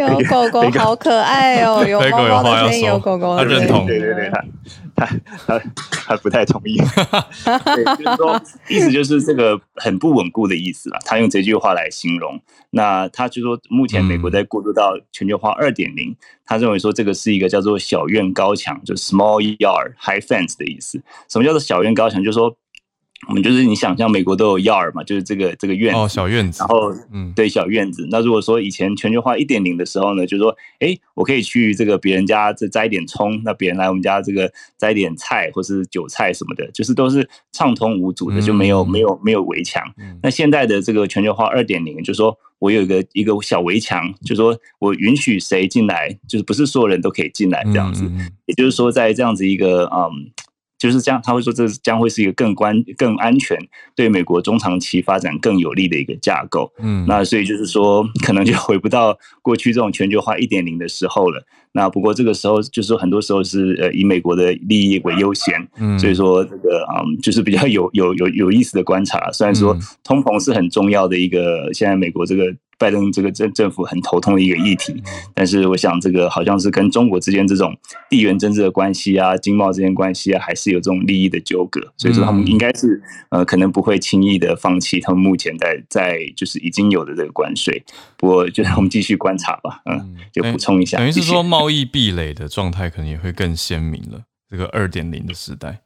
[0.00, 4.44] 有狗狗好可爱哦，有猫猫的声音，有狗狗，他认同，对对对，他
[4.96, 5.06] 他
[5.46, 6.76] 他他不太同意，
[7.76, 10.98] 对，就是说，意思就是这个很不稳固的意思了。
[11.04, 12.40] 他用这句话来形容，
[12.70, 16.16] 那他就说，目前美国在过渡到全球化二点零。
[16.46, 21.00] 他认为说，这个是一个叫做“小院高墙”，就 small yard high fence 的意思。
[21.28, 22.22] 什么叫做小院高墙？
[22.22, 22.54] 就是说，
[23.28, 26.60] 我们就是你想象美国都有 yard 嘛，就是这个这个院子，哦，小院子。
[26.60, 28.06] 然后，嗯，对，小院子。
[28.10, 39.82] 那如果说以前全球化一点零的时候呢，就是说，哎，我可以去这个别人家这摘点葱，那别人来我们家这个摘点菜或是韭菜什么的，就是都是畅通无阻的，就没有没有没有围墙。
[40.22, 42.36] 那现在的这个全球化二点零，就是说。
[42.60, 48.10] 我有一个一个小围墙，就是说我允许谁进来，就是不是所有人都可以进来这样子。
[48.46, 50.30] 也就是说，在这样子一个嗯，
[50.84, 53.58] 就是这样，他会说这将会是一个更关、更安全，
[53.96, 56.70] 对美国中长期发展更有利的一个架构。
[56.78, 61.42] 嗯，那所以就是说，可能就回不到过去这种全球化一点零的时候了。
[61.72, 69.32] 那不过这个时候就是说很多时候是呃以美国的利益为优先，嗯，所以说这个嗯就是比较有有有有意思的观察。
[69.32, 72.54] 虽然说通膨是很重要的一个，现在美国这个。
[72.78, 75.02] 拜登这个政政府很头痛的一个议题，
[75.34, 77.76] 但是我想这个好像是跟中国之间这种
[78.10, 87.82] 地缘政治的关系啊、经贸之间关系啊，还是有这种利益的纠葛，所以说他们应该是呃可能不会轻易的放弃他们目前在在就是已经有的这个关税。
[88.16, 94.22] 不过就让我们继续观察吧，嗯，就补充一下，等于是说贸易壁垒的状态可能也会更鲜明了。
[94.50, 95.80] 这个二点零的时代。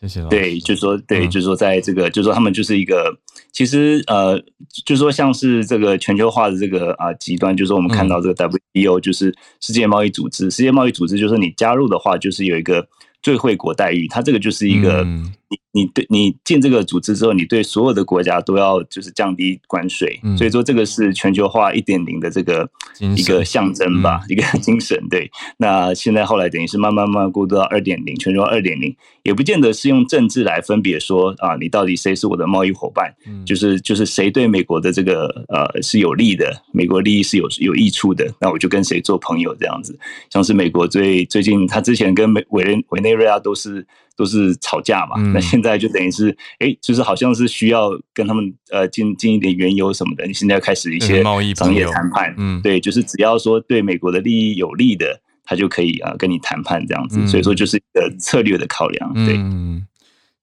[0.00, 0.36] 谢谢老师。
[0.36, 3.12] 对，就是说，对，就是说，在这个，就是说，他们就是一个，
[3.52, 4.38] 其实，呃，
[4.84, 12.86] 就是说，像是这个全球化的这个啊极端，就是说，我们看到这个 WTO，就是世界贸易组织，世界贸易组织，就是，你加入的话，就是有一个
[13.22, 15.06] 最惠国待遇，它这个就是一个。
[15.50, 22.68] 你你对你进这个组织之后，你对所有的国家都要就是降低关税，嗯、所以说这个是全球化一点零的这个
[23.16, 24.98] 一个象征吧，嗯、 一个精神。
[25.08, 39.96] 对，那现在后来等于是慢慢慢慢过渡到二点零，全球化二点零，也不见得是用政治来分别说啊，你到底谁是我的贸易伙伴，嗯、就是就是谁对美国的这个呃是有利的，美国利益是有有益处的，那我就跟谁做朋友这样子。
[40.30, 43.86] 像是美国最最近他之前跟美委内委内瑞拉都是。
[44.18, 59.34] 都是吵架嘛，那现在就等于是，哎，就是好像是需要跟他们呃进进一点原油什么的，你现在开始一些贸易商业谈判，嗯，对，就是只要说对美国的利益有利的，他就可以啊跟你谈判这样子，所以说就是一个策略的考量，对。
[59.36, 59.86] 嗯，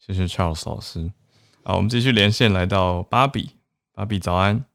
[0.05, 1.09] 谢谢 Charles 老师。
[1.63, 3.51] 好，我们继续连线来到芭比，
[3.93, 4.65] 芭比早安。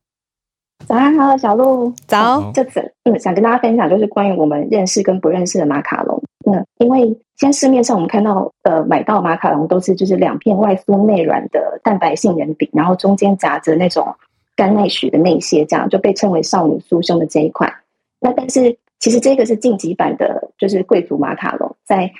[0.86, 2.50] 早安，好，小鹿早。
[2.52, 6.22] 这次嗯，想跟大家分享就是关于我们认识跟不认识的马卡龙。
[6.52, 14.14] 嗯，因为现在市面上我们看到呃买到马卡龙都是就是两片外酥内软的蛋白杏仁饼，然后中间夹着那种
[14.56, 17.72] 甘奈许的内馅，这样就被称为少女酥胸的这一款。
[18.20, 22.10] 那但是其实这个是晋级版的，就是贵族马卡龙，在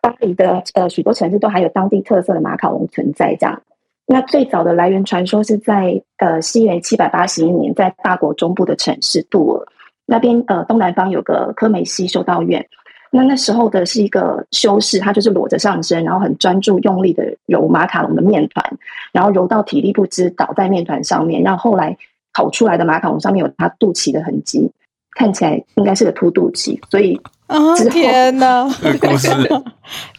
[0.00, 3.34] 巴黎的呃许多城市都还有当地特色的马卡龙存在。
[3.36, 3.60] 这样，
[4.06, 9.66] 那最早的来源传说是在呃西元七百八十一年，在法国中部的城市杜尔
[10.06, 12.66] 那边，呃东南方有个科梅西修道院。
[13.14, 18.78] 那那时候的是一个修士，他就是裸着上身，然后很专注用力的揉马卡龙的面团，
[19.12, 21.94] 然后揉到体力不支倒在面团上面，然后后来
[22.32, 24.72] 烤出来的马卡龙上面有他肚脐的痕迹，
[25.14, 28.66] 看起来应该是个凸肚脐，所以啊天哪，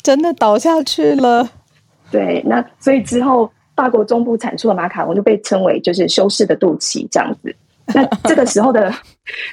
[0.04, 1.50] 真的倒下去了。
[2.12, 7.56] 对，那所以之后法国中部产出的马卡龙就被称为就是修士的肚脐这样子。
[7.94, 8.94] 那这个时候的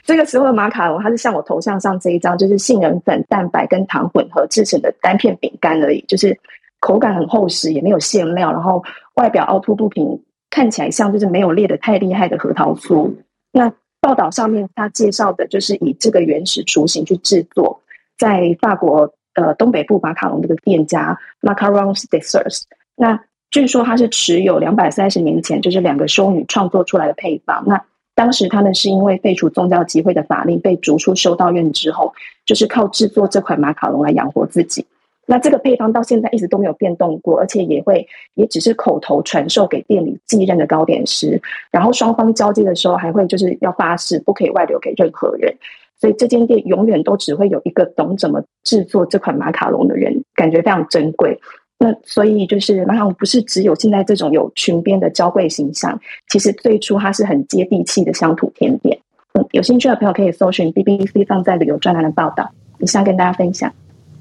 [0.04, 6.38] 这个时候的马卡龙，它是像我头像上这一张，就是杏仁粉、蛋白跟糖混合制成的单片饼干而已，就是
[6.78, 13.12] 口感很厚实，也没有馅料，然后外表凹凸不平，看起来像就是没有裂的太厉害的核桃酥。
[13.50, 17.82] 那报道上面他介绍的就是以这个原始雏形去制作，
[18.16, 22.62] 在法国呃东北部马卡龙这个店家 Macarons Desserts，
[22.94, 23.20] 那
[23.50, 27.82] 据说它是持有两百三十年前就是两个修女创作出来的配方，那。
[28.20, 32.12] 当时他们是因为废除宗教集会的法令，被逐出修道院之后，
[32.44, 34.84] 就是靠制作这款马卡龙来养活自己。
[35.24, 41.40] 那这个配方到现在一直都没有变动过，而且也会也只是口头传授给店里继任的糕点师。
[41.70, 45.56] 然后双方交接的时候，还会就是要发誓不可以外流给任何人。
[45.98, 51.40] 所以这间店永远都只会有一个懂怎么制作这款马卡龙的人，感觉非常珍贵。
[51.82, 59.00] 那所以就是马卡龙不是只有现在这种有裙边的娇贵形象，其实最初它是很接地气的乡土甜点。
[59.32, 62.50] 嗯，有兴趣的朋友可以搜寻 BBC 放在旅游专栏的报道，
[62.80, 63.72] 以上跟大家分享。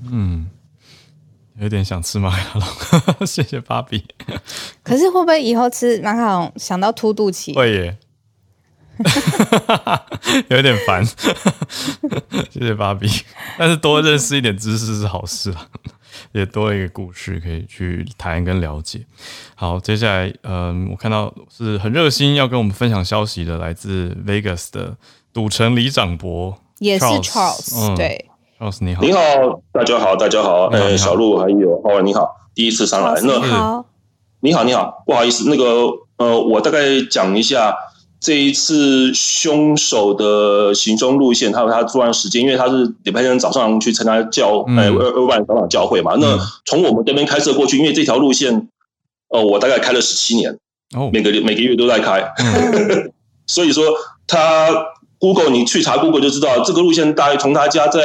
[0.10, 0.48] 嗯，
[1.60, 4.06] 有点想吃马卡龙， 谢谢芭比。
[4.82, 7.54] 可是会不会以后吃马卡龙想到凸肚脐？
[7.54, 7.98] 会耶，
[10.48, 11.04] 有点烦。
[12.50, 13.10] 谢谢芭比，
[13.58, 15.68] 但是多认识一点知识是好事啊。
[16.32, 19.06] 也多了一个故事可以去谈跟了解。
[19.56, 24.98] 好，接下来，嗯，我看到是很热心要跟我们分享消息的，来自 Vegas 的
[25.34, 28.30] 赌城里长博，也是 Charles，嗯，对
[28.60, 29.20] ，Charles 你好，你好，
[29.72, 33.86] 大家好，大家好，哎，小鹿还有浩文你好，第一次上来，那好，
[34.40, 37.76] 你好，你好，不好意思，那个，呃，我大概讲一下。
[38.22, 46.16] 这一次凶手的行踪路线，还有他作案时间，因为他是礼拜天早上去参加教，呃，二二万长老教会嘛。
[46.18, 48.68] 那从我们这边开车过去，因为这条路线，
[49.30, 50.58] 呃，我大概开了十七年，
[51.14, 52.30] 每个每个月都在开，
[53.48, 53.86] 所以说
[54.28, 54.68] 他
[55.18, 58.02] Google 你去查 Google 就知道，这个路线大概从他家在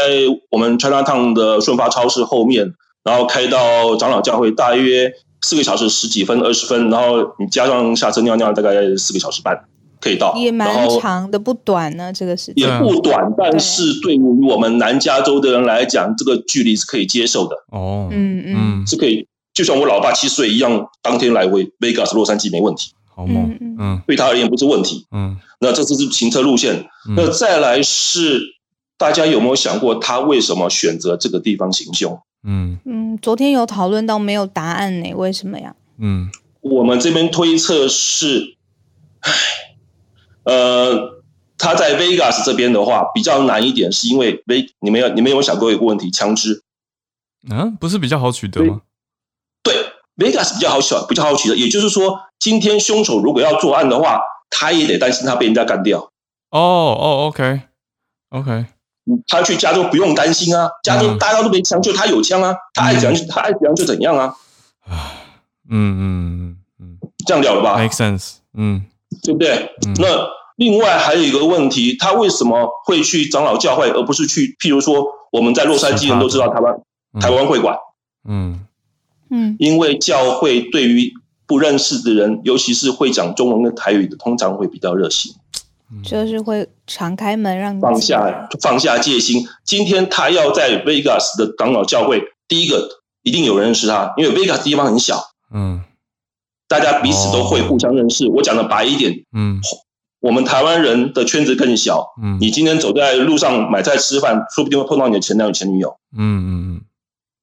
[0.51, 5.13] 我们 Chinatown 的顺发超市后面，然后开到长老教会大约
[5.43, 9.65] 四个小时十几分二十分，然后你加上下车尿尿大概四个小时半
[10.05, 12.13] 可以到，也蛮长的，不短呢。
[12.13, 17.57] 这个时间也不短，但是对于我们南加州的人来讲，这个距离是可以接受的。
[17.71, 22.93] 哦，嗯嗯，是可以，就像我老爸七岁一样，当天来回 Vegas 洛杉矶没问题。
[23.17, 26.75] 好猛，嗯，对他而言不是问题，嗯，那这次是行车路线，
[27.09, 28.43] 嗯、那再来是
[28.99, 32.19] 大家有没有想过他为什么选择这个地方行凶？
[32.47, 35.15] 嗯嗯，昨天有讨论到没有答案呢？
[35.15, 35.75] 为什么呀？
[35.99, 36.29] 嗯，
[36.61, 38.57] 我们这边推测是，
[39.21, 39.33] 唉，
[40.45, 41.23] 呃，
[41.59, 46.63] 他在 Vegas 这边的话比较难一点，是因为 V 你们有你们有想过一个问题，枪支，
[47.51, 48.83] 啊，不是比较好取得吗？
[49.63, 49.75] 对。
[50.17, 56.09] Vegas 比较好取，比较好取得，也就是说，今天凶手如果要作案的话，他也得担心他被人家干掉。
[56.51, 58.67] 哦哦，OK，OK，
[59.27, 64.37] 他去加州不用担心啊，加州大家都没枪，就他有枪啊，他爱怎样他爱怎样就怎样啊。
[65.69, 68.87] 嗯嗯嗯嗯，这样了了吧？Make sense，嗯，
[69.23, 69.71] 对不对？
[69.99, 76.75] 那另外还有一个问题，他为什么会去长老教会，而不是去，譬如说我们在洛杉矶人都知道台湾
[77.21, 77.77] 台湾会馆，
[78.29, 78.61] 嗯。
[79.31, 81.11] 嗯，因为教会对于
[81.47, 85.33] 不认识的人，尤其是会讲中文跟台语的，通常会比较热心，
[86.05, 89.45] 就是会敞开门让你放下放下戒心。
[89.65, 92.87] 今天他要在 Vegas 的长老教会，第一个
[93.23, 95.83] 一定有人认识他，因为 Vegas 地方很小，嗯，
[96.69, 98.27] 大家彼此都会互相认识。
[98.27, 99.61] 哦、我讲的白一点，嗯，
[100.21, 106.81] 我们台湾人的圈子更小，嗯，你今天走在路上买菜吃饭，说不定会碰到你的前男友前女友，嗯嗯嗯，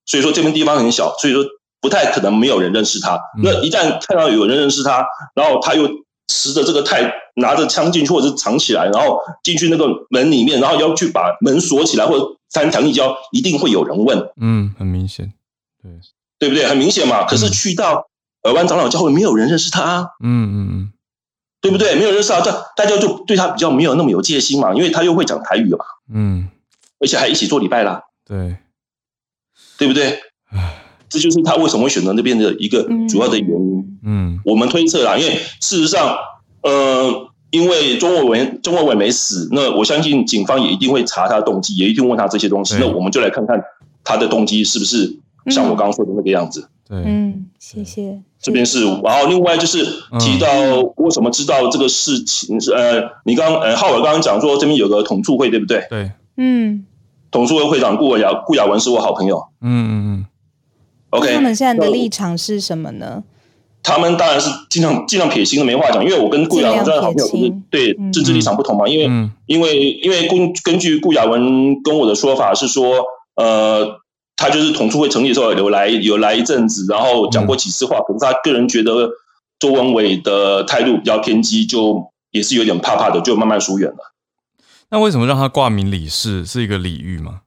[0.05, 1.43] 所以说这边地方很小，所以说。
[1.83, 3.19] 不太可能没有人认识他。
[3.41, 5.03] 那一旦看到有人认识他，
[5.33, 5.89] 然后他又
[6.27, 14.29] 持着这个态，拿着枪进去，或者是藏起来，然后进去那个门里面，然后要去把门锁起来，或者三墙一交，一定会有人问。
[14.39, 15.33] 嗯，很明显，
[15.81, 15.91] 对，
[16.37, 16.67] 对不对？
[16.67, 17.25] 很明显嘛。
[17.25, 18.05] 可是去到
[18.43, 20.11] 尔湾长老教会，没有人认识他。
[20.23, 20.91] 嗯嗯嗯，
[21.61, 21.95] 对不对？
[21.95, 25.85] 没有人认识他，大大家就对他比较没有那么有戒心嘛，因为他又会讲台语嘛。
[26.13, 26.49] 嗯，
[26.99, 28.01] 而且还一起做礼拜啦。
[28.25, 28.57] 对，
[29.77, 30.19] 对不对？
[30.51, 30.77] 唉。
[31.11, 33.99] 这就是他为什么会选择那边的一个主要的原因。
[34.01, 36.15] 嗯，我们推测啦，因为事实上，
[36.63, 42.77] 呃，因为钟国文钟国伟没死，那我相信警方也一定会查他的动机，也一定问他这些东西。
[42.79, 43.61] 那我们就来看看
[44.05, 46.69] 他的动机是不是像我刚刚说的那个样子。
[46.87, 48.21] 对，嗯，谢谢。
[48.41, 49.85] 这边是，然后另外就是
[50.19, 50.47] 提到
[50.95, 52.57] 为什么知道这个事情？
[52.75, 55.85] 呃，你刚呃浩尔刚刚讲说这边有个统促会，对不对？
[55.89, 56.85] 对，嗯，
[57.29, 59.45] 统促会会长顾雅顾亚文是我好朋友。
[59.61, 60.25] 嗯嗯嗯。
[61.11, 63.23] OK，他们现在的立场是什么呢？
[63.83, 66.03] 他们当然是尽量尽量撇清的，没话讲。
[66.03, 68.87] 因为我跟顾亚文真的好朋友，就是对政治立场不同嘛。
[68.87, 73.03] 因为、嗯、因为因为根根据顾亚文跟我的说法是说，
[73.35, 74.00] 呃，
[74.41, 79.07] 他就是统促会成立的时候有来有来一阵子，然后讲过几次话，嗯、可是他个人觉得
[79.59, 84.15] 周文伟的态度比较偏激，就也是有点怕怕的，就慢慢疏远了。
[84.89, 87.41] 那为什么让他挂名理事是一个礼遇吗？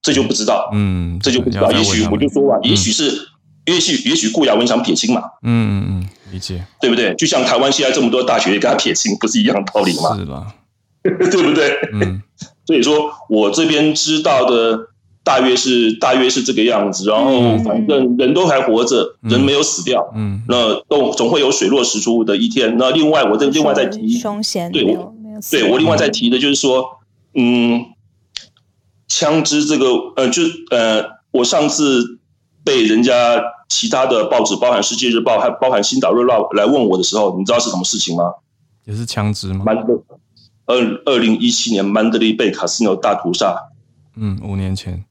[0.00, 1.70] 这就不知道，嗯，这就不知道。
[1.72, 3.28] 也许我就说吧，也许是，
[3.66, 7.14] 也许也许顾亚文想撇清嘛，嗯嗯嗯，理解，对不对？
[7.16, 10.16] 就像台湾现在这么多大学也跟他撇清，不是一样的道理吗？
[10.16, 10.54] 是啦，
[11.02, 11.78] 对不对？
[11.92, 12.22] 嗯，
[12.66, 14.88] 所以说我这边知道的
[15.24, 17.08] 大约是大约是这个样子。
[17.08, 22.76] 然后反正人都还活着，人没有死掉，嗯，那都总会有水落石出的一天。
[22.78, 24.18] 那另外我这另外再提，
[24.70, 25.14] 对，我
[25.50, 26.84] 对我另外再提的就是说，
[27.34, 27.86] 嗯。
[29.08, 29.84] 枪支这个，
[30.16, 32.18] 呃，就呃，我上次
[32.64, 38.32] 被人家其他的报纸，包含《世界日报》还包含《新岛日报》来问我的时候，你知道是什么事情吗？
[38.86, 39.64] 也是枪支吗？
[39.66, 40.02] 曼德，
[40.64, 43.54] 二二零一七年曼德利贝卡斯诺大屠杀。
[44.16, 45.04] 嗯，五年前。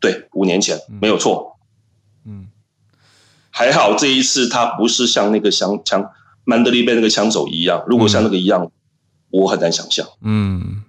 [0.00, 1.56] 对，五年前，没有错。
[2.24, 2.48] 嗯，
[3.50, 6.10] 还好这一次他不是像那个枪枪
[6.44, 8.70] 曼德利贝那个枪手一样，如果像那个一样，嗯、
[9.30, 10.06] 我很难想象。
[10.22, 10.82] 嗯。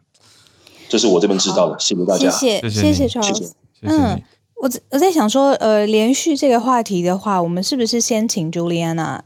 [0.89, 3.51] 这是我这边知道的，谢谢大家，谢谢谢谢 Charles。
[3.81, 4.23] 嗯，
[4.55, 9.19] 我我在想说，呃，连续这个话题的话，我们是不是先请 Juliana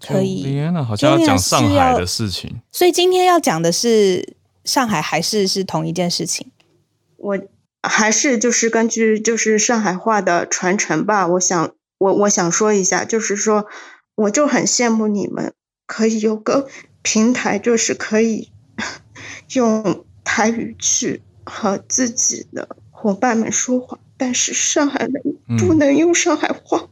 [0.00, 6.50] 可以？Juliana 好像要讲上海的事情，所以今天要讲的是上海，还是是同一件事情？
[7.18, 7.38] 我
[7.82, 11.26] 还是就是根据就是上海话的传承吧。
[11.26, 13.66] 我想我我想说一下，就是说，
[14.14, 15.52] 我就很羡慕你们
[15.86, 16.68] 可以有个
[17.02, 18.50] 平台，就是可以
[19.54, 20.04] 用。
[20.28, 26.88] 台语去和自己的伙伴们说话，但是上海人不能用上海话。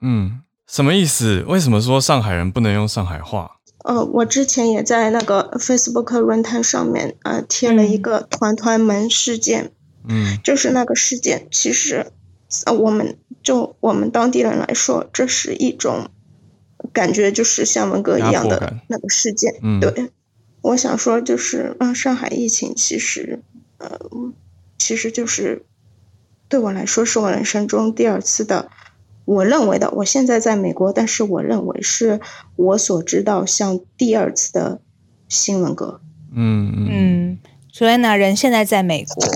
[0.00, 1.44] 嗯，什么意思？
[1.48, 3.56] 为什么说上海人不能用上海话？
[3.84, 9.72] 呃，我之前也在那个 Facebook 论坛上面呃贴了一个团团门事件。
[10.08, 12.06] 嗯，就是那个事件，其实
[12.64, 16.10] 呃我们就我们当地人来说，这是一种
[16.92, 19.54] 感觉，就是像文革一样的那个事件。
[19.62, 20.10] 嗯、对，
[20.62, 23.42] 我想说就是，嗯，上海疫情其实，
[23.78, 23.98] 呃，
[24.78, 25.64] 其实就是
[26.48, 28.70] 对我来说是我人生中第二次的，
[29.24, 29.90] 我认为的。
[29.90, 32.20] 我现在在美国，但是我认为是
[32.54, 34.80] 我所知道像第二次的
[35.28, 36.00] 新闻革。
[36.32, 36.88] 嗯嗯。
[36.90, 37.38] 嗯，
[37.72, 39.26] 所以呢，人现在在美国，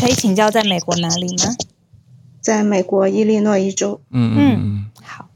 [0.00, 1.54] 可以请教在美国哪里吗？
[2.40, 5.28] 在美国伊利诺伊州，嗯嗯好。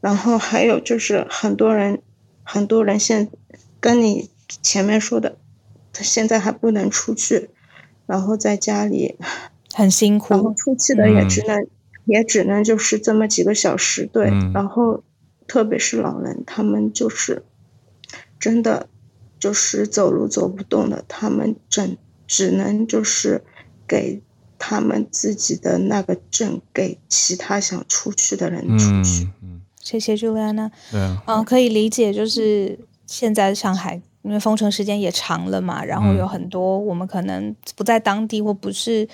[0.00, 2.00] 然后还有就是很多人，
[2.44, 3.28] 很多人现
[3.80, 4.30] 跟你
[4.62, 5.36] 前面说的，
[5.92, 7.50] 他现在还不能出去，
[8.06, 9.18] 然后在家里
[9.74, 11.70] 很辛苦，然后出去的也只能、嗯、
[12.04, 14.28] 也只能就是这么几个小时，对。
[14.30, 15.02] 嗯、然后
[15.48, 17.42] 特别是老人，他们就是
[18.38, 18.88] 真的
[19.40, 21.98] 就是走路走不动的，他们只
[22.30, 23.42] 只能就是
[23.88, 24.22] 给。
[24.62, 29.24] 他们自己的那个证给其他想出去的人出去。
[29.24, 30.70] 嗯嗯，谢谢 Juliana。
[30.90, 39.08] 对啊，嗯，可以理解，就是现在上海因为封城时间也长了嘛，然后有很多我们可能不在当地或不是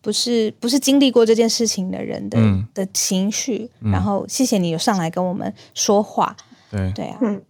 [0.00, 3.70] 不是不是经历过这件事情的人的、嗯、的情绪。
[3.80, 6.36] 然后谢谢你有上来跟我们说话。
[6.72, 7.18] 对对啊。
[7.22, 7.40] 嗯。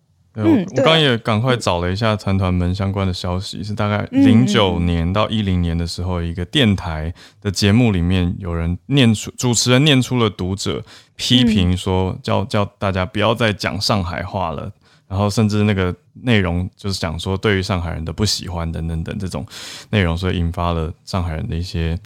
[0.45, 10.85] 嗯，我刚也赶快找了一下残团们相关的消息，是大概零九年到一零年的时候，一个电台的节目里面有人念出，主持人念出了读者
[11.17, 14.71] 批评说，叫叫大家不要再讲上海话了，
[15.09, 19.45] 然后甚至那个内容就是讲说对于上海人的不喜欢等等等这种
[19.91, 21.99] 内容，所以引发了上海人的一些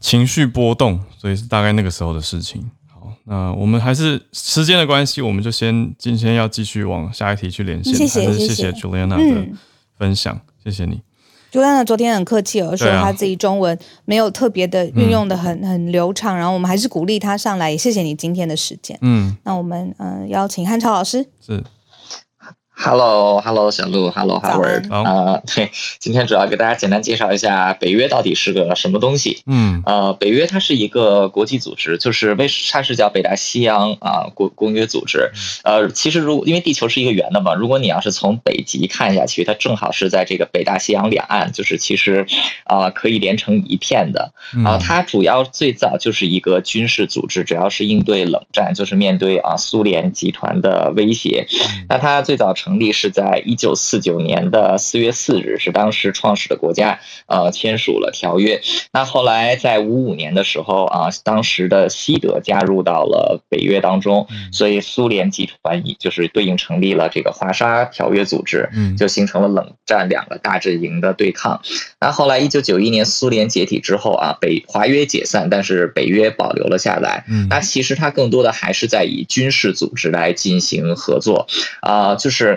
[0.00, 2.70] 情绪波动，所以是大概那个时候的事情。
[3.26, 7.94] 那我们还是时间的关系，我们就先今天要继续往下一题去连线。
[7.94, 9.46] 谢谢，谢谢 Juliana 的
[9.98, 11.00] 分享，谢谢你。
[11.50, 18.98] Juliana 昨天很客气哦，说她自己中文没有特别的运用的很很流畅，然后我们还是鼓励她上来，也谢谢你今天的时间。
[19.00, 21.24] 嗯，那我们嗯邀请汉超老师。
[21.40, 21.62] 是。
[22.76, 24.92] Hello，Hello，hello, 小鹿，Hello，Howard。
[24.92, 29.42] 啊，对，今天主要给大家简单介绍一下北约到底是个什么东西。
[29.46, 35.30] 嗯，呃，北约它是一个国际组织，就是为它是叫北大西洋啊公公约组织。
[35.62, 42.26] 呃，其实如因为地球是一个圆的嘛，如果你要是从北极看下去，它正好是在这个北大西洋两岸，就是其实
[42.64, 44.32] 啊、呃、可以连成一片的。
[44.64, 51.46] 啊，它主要最早就是一个军事组织，主要是应对冷战，就是面对啊苏联集团的威胁。
[51.88, 58.58] 那它最早成立是在一九四九年的四月四日，是当时创始的国家呃签署了条约。
[58.90, 71.60] 那后来在五五年的时候啊，当时的西德加入到了北约当中，所以苏联集团以就是对应成立了这个华沙条约组织，就形成了冷战两个大阵营的对抗。
[72.00, 77.26] 那后来一九九一年苏联解体之后啊，北华约解散，但是北约保留了下来。
[77.50, 81.46] 那其实它更多的还是在以军事组织来进行合作
[81.82, 82.53] 啊，就是。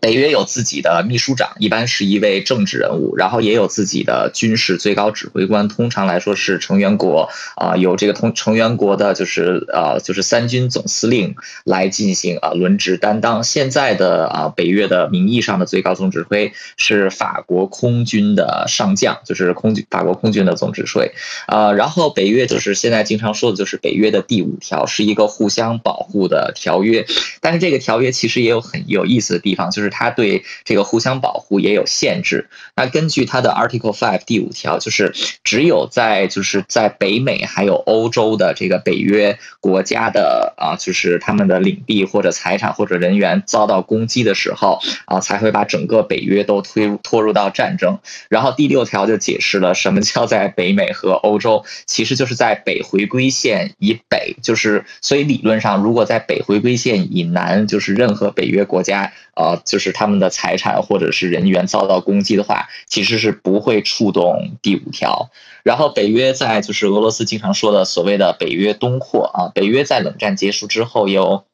[0.00, 13.42] 北约有自己的秘书长，一般是一位政治人物，然后也有自己的军事最高指挥官，通常来说是成员国啊、有这个同成员国的就是呃就是三军总司令来进行啊轮值担当。
[13.42, 21.10] 现在的啊北约的名义上的最高总指挥是法国空军的上将，就是空军法国空军的总指挥
[21.46, 21.72] 啊。
[21.72, 27.06] 然后北约就是现在经常说的就是北约的第五条，是一个互相保护的条约，
[27.40, 29.83] 但是这个条约其实也有很有意思的地方，就是。
[29.84, 32.48] 是它对这个互相保护也有限制。
[32.74, 35.14] 那根据它的 Article Five 第五条，就是
[35.44, 47.98] 只有在就是在北美还有欧洲的这个北约国家的啊，就是他们的领地或者财产或者人员遭到攻击的时候啊，才会把整个北约都推拖入到战争。
[48.28, 59.60] 然后第六条就解释了什么叫在北美和欧洲，其实就是在北回归线以北，就是所以理论上如果在北回归线以南，就是任何北约国家啊。
[59.64, 65.30] 就是他们的财产或者是人员遭到攻击的话，其实是不会触动第五条。
[65.62, 71.44] 然后北约在就是俄罗斯经常说的所谓的北约东扩啊，北约在冷战结束之后有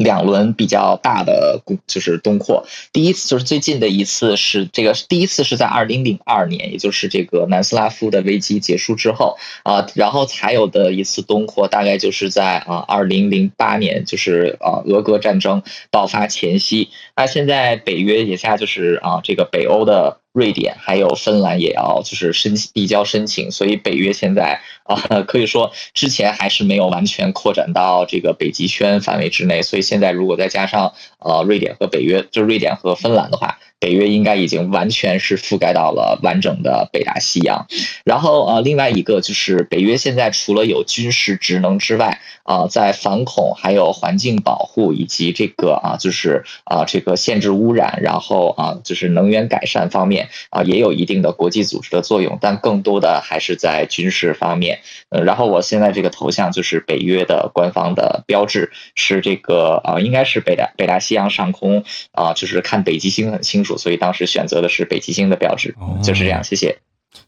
[0.00, 2.66] 两轮比较大的就是东扩。
[2.92, 16.88] 第一次就是最近的一次是这个第一次是在二零零二年，也就是这个南斯拉夫的危机结束之后啊，然后才有的一次东扩，大概就是在啊二零零八年，就是啊俄俄战争爆发前夕。
[17.14, 20.19] 那现在北约眼下就是啊这个北欧的。
[20.32, 37.66] 瑞典还有芬兰也要就是申请递交申请，所以北约现在啊 可以说之前还是没有完全扩展到这个北极圈范围之内，所以现在如果再加上呃瑞典和北约，就瑞典和芬兰的话，北约应该已经完全是覆盖到了完整的北大西洋。
[38.04, 54.80] 然后呃，另外一个就是北约现在除了有军事职能之外，啊、在反恐、还有环境保护以及这个啊，就是啊这个限制污染，然后啊就是能源改善方面啊，也有一定的国际组织的作用，但更多的还是在军事方面。
[55.08, 66.42] 呃，然后我现在这个头像就是北约的官方的标志，是这个啊，应该是北大北大西洋上空啊，就是看北极星很清楚，所以当时选择的是北极星的标志，哦、就是这样。
[66.42, 66.76] 谢谢，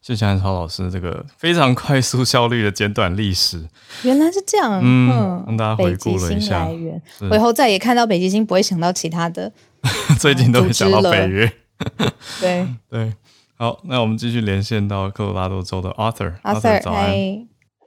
[0.00, 3.66] 谢谢安超老师这个非常快速效率的简短历史。
[4.04, 6.64] 原来是这样，嗯，让、嗯、大家回顾了一下。
[6.64, 9.52] 来源我以后再也看到北极星，不会想到其他的，
[10.18, 11.50] 最近都会想到北约。
[12.40, 13.12] 对 对，
[13.56, 17.10] 好，那我们继续连线到科罗拉多州的 Arthur，Arthur，早安。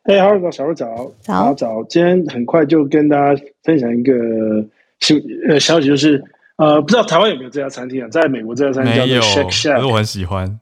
[0.03, 4.14] 哎，哈喽，早，小路早，早早，今天很快就跟大家分享一个
[4.99, 6.24] 新呃消息，就是
[6.58, 8.08] 呃，不知道台湾有没有这家餐厅啊？
[8.10, 10.60] 在美国这家餐厅叫做 Shake Shack，可是我很喜欢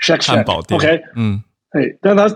[0.00, 0.78] Shake Shack 汉堡店。
[0.78, 2.28] OK，嗯，哎，但它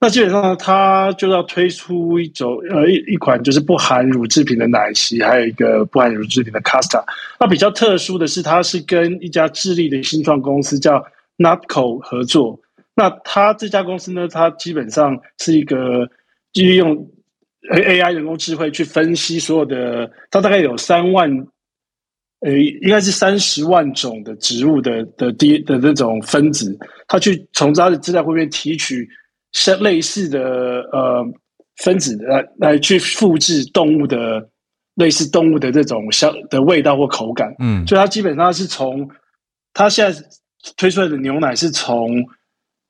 [0.00, 7.02] 那基本上它就要推出一种呃一一款就是不含乳制品的奶昔，还有一个不含乳制品的 Casta。
[7.38, 11.04] 那比较特殊的是，它是跟一家智利的新创公司叫
[11.36, 12.60] Napco 合作。
[12.94, 14.26] 那它这家公司呢？
[14.26, 16.08] 它基本上是一个
[16.52, 17.08] 利用
[17.72, 21.46] AI 人工智慧去分析所有的，它大概有三万，
[22.40, 26.76] 呃，应该是三十万种的植物的的第的那种分子，
[27.06, 29.08] 它去从它的资料库里面提取
[29.52, 30.40] 像类似的
[30.92, 31.24] 呃
[31.76, 34.48] 分子来来去复制动物的
[34.94, 37.54] 类似动物的这种香的味道或口感。
[37.58, 39.08] 嗯，所以它基本上是从
[39.74, 40.20] 它现在
[40.76, 42.24] 推出来的牛奶是从。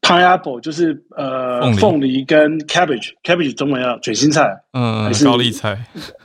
[0.01, 5.77] Pineapple 就是呃凤梨，梨跟 cabbage，cabbage 中文要卷心菜，嗯，还是高丽菜，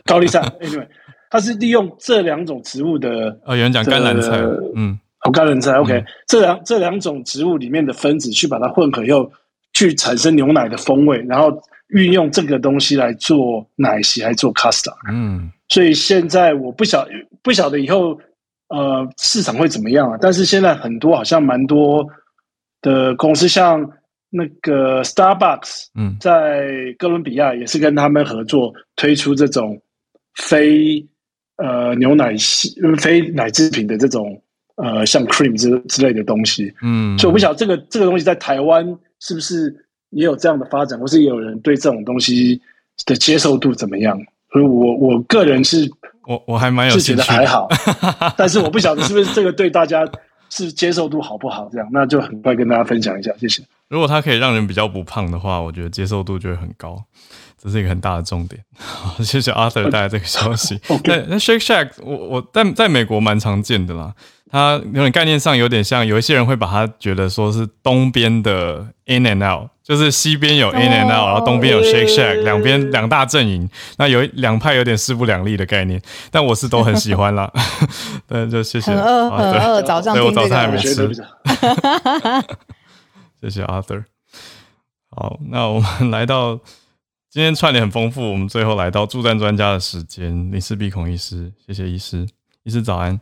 [0.06, 0.40] 高丽菜。
[0.62, 0.88] Anyway，
[1.34, 3.10] 它是利用这两种植物的，
[3.44, 4.38] 呃、哦，有人讲甘蓝菜，
[4.76, 9.30] 嗯，哦，甘蓝菜，OK，、嗯、这两这两种植物里面的分子去把它混合，又
[9.74, 11.52] 去产生牛奶的风味，然后
[11.88, 17.08] 运用这个东西来做奶昔，来做 custard，嗯，所以现在我不晓
[17.42, 18.16] 不晓得以后
[18.70, 22.08] 呃市场会怎么样啊，但是现在很多好像蛮多。
[22.86, 23.90] 的公司像
[24.30, 26.68] 那个 Starbucks，嗯，在
[27.00, 29.82] 哥伦比亚也是跟他们合作推出这种
[30.36, 31.08] 非
[31.64, 34.42] 呃牛奶系、非奶制品的这种
[34.76, 38.86] 呃像 cream 之之类的东西，嗯，所以我不晓得这个这个东西在台湾
[39.20, 39.74] 是不是
[40.10, 42.62] 也有这样的发展，或是也有人对这种东西
[43.06, 44.20] 的接受度怎么样？
[44.52, 45.90] 所以我我个人是，
[46.28, 47.68] 我我还蛮有觉得还好，
[48.38, 50.06] 但是我不晓得是不是这个对大家。
[50.56, 51.68] 是接受度好不好？
[51.72, 53.64] 这样，那就很快跟大家分享一下，谢谢。
[53.90, 56.96] 如果它可以让人比较不胖的话，我觉得接受度就会很高，
[57.64, 58.62] 这是一个很大的重点。
[58.78, 60.78] 好， 谢谢 Arthur 带来这个消息。
[61.06, 64.14] 那那 Shake Shack，我我在在美国蛮常见的啦。
[64.52, 76.00] 它有点概念上有点像，有一些人会把它觉得说是东边的 In and Out，就是西边有 In and Out，、oh, 然后东边有 Shake Shack，两边两大阵营，那有两派有点势不两立的概念，
[76.30, 77.52] 但我是都很喜欢啦。
[78.28, 78.92] 对，就谢谢。
[78.92, 81.12] 很饿，很饿，早上对我早餐还没吃。
[83.42, 84.04] 谢谢 Arthur。
[85.10, 86.60] 好，那我们来到
[87.34, 92.28] 今天串联很丰富，我们最后来到助战专家的时间，林氏鼻孔医师，谢谢医师，
[92.62, 93.20] 医师早安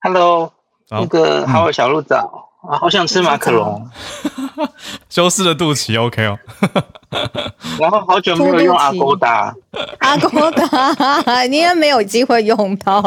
[0.00, 0.52] ，Hello。
[0.90, 3.88] 那个好，小鹿早啊，好想吃马卡龙，
[5.08, 6.36] 修饰的肚脐 OK 哦。
[7.78, 9.54] 然后好久没有用 Agoda，
[10.00, 13.00] 阿勾达，你也没有机会用到。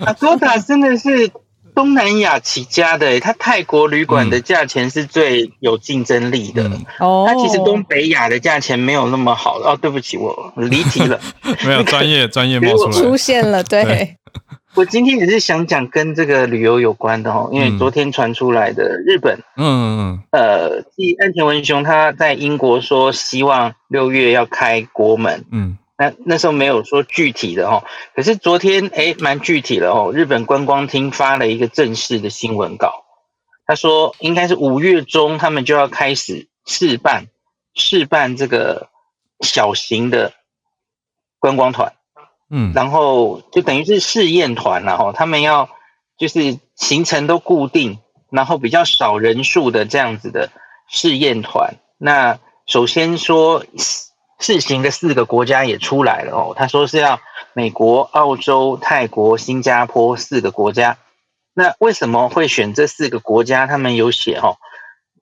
[0.00, 1.26] Agoda 真的是
[1.74, 6.70] 东南亚起家的，它泰国旅馆的价钱是最有竞争力的。
[7.00, 9.58] 哦，它其实东北亚的价钱没有那么好。
[9.58, 11.20] 哦，对不起，我离题了。
[11.66, 14.16] 没有专业 专业冒出来出现了，对。
[14.76, 27.84] 我今天也是想讲跟这个旅游有关的哦，因为昨天传出来的日本，嗯嗯嗯，呃，继岸田文雄他在英国说希望六月要开国门，嗯，那那时候没有说具体的哦，
[28.14, 33.04] 可是昨天诶蛮具体的哦，日本观光厅发了一个正式的新闻稿，
[33.66, 37.26] 他说应该是五月中他们就要开始试办
[37.74, 38.88] 试办这个
[39.40, 40.32] 小型的
[41.38, 41.92] 观光团。
[42.50, 45.70] 嗯，然后就等于是试验团了哈，他们要
[46.18, 47.98] 就是行程都固定，
[48.30, 50.50] 然后比较少人数的这样子的
[50.88, 51.76] 试验团。
[51.96, 53.64] 那首先说
[54.44, 57.20] 试行的四个国家也出来了哦，他说是要
[57.54, 60.98] 美国、澳洲、泰国、新加坡四个国家。
[61.54, 63.66] 那为什么会选这四个国家？
[63.66, 64.58] 他们有写哦，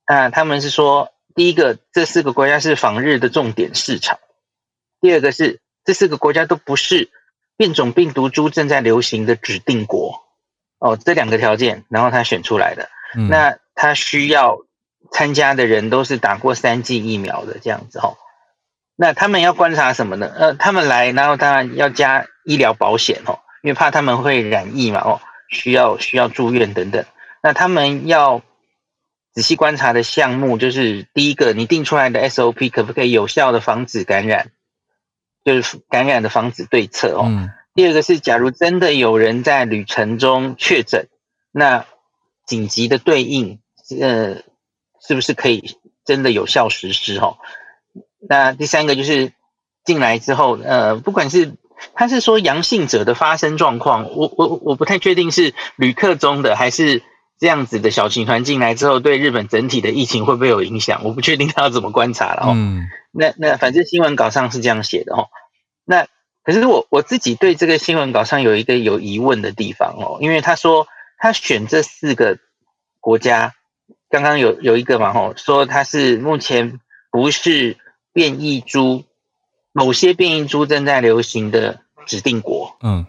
[0.09, 4.19] 那他们是说，第一个这四个国家是访日的重点市场，
[5.01, 5.61] 第二个是。
[5.85, 7.11] 这四个国家都不是
[7.57, 10.23] 变种病毒株正在流行的指定国
[10.79, 12.89] 哦，这两个条件，然后他选出来的。
[13.17, 14.59] 嗯、那他需要
[15.11, 18.17] 参加的人都是打过三剂疫苗的这样子哦。
[19.03, 20.33] 那他们要观察什么呢？
[20.33, 27.05] 呃，他们来，然后当然要加医疗保险哦，因为怕他们会染疫嘛哦，需要需要住院等等。
[27.43, 28.43] 那他们要
[29.35, 34.53] 仔细观察的项目就是第一个，你定出来的 SOP 可不可以有效的防止感染，
[35.45, 37.25] 就是感染的防止对策哦。
[37.27, 41.09] 嗯、第二个是，假如真的有人在旅程中确诊，
[41.51, 41.87] 那
[42.47, 43.59] 紧急的对应，
[44.01, 44.37] 呃，
[45.05, 47.39] 是不是可以真的有效实施哦？
[48.29, 49.33] 那第三个就是
[49.85, 51.55] 进来之后，呃，不管是
[51.95, 57.03] 他是说阳性者的发生状况，我我我不太确定是旅客中的还是
[57.41, 61.03] 这样子的小型团进来之后，对日本整体的疫情会不会有影响？
[61.03, 62.53] 我不确定他要怎么观察了哦。
[62.55, 62.87] 嗯。
[63.11, 65.27] 那那反正新闻稿上是这样写的哦。
[65.85, 66.07] 那
[66.45, 70.87] 可是我我自己对这个新闻稿上有一个有疑问的地方哦，因为他说
[71.19, 72.39] 他选这四个
[73.01, 73.55] 国家，
[74.09, 76.79] 刚刚有有一个嘛吼，说他是目前
[77.11, 77.77] 不是。
[78.13, 79.05] 变异株，
[79.73, 82.77] 某些变异株正在流行的指定国。
[82.83, 83.07] 嗯，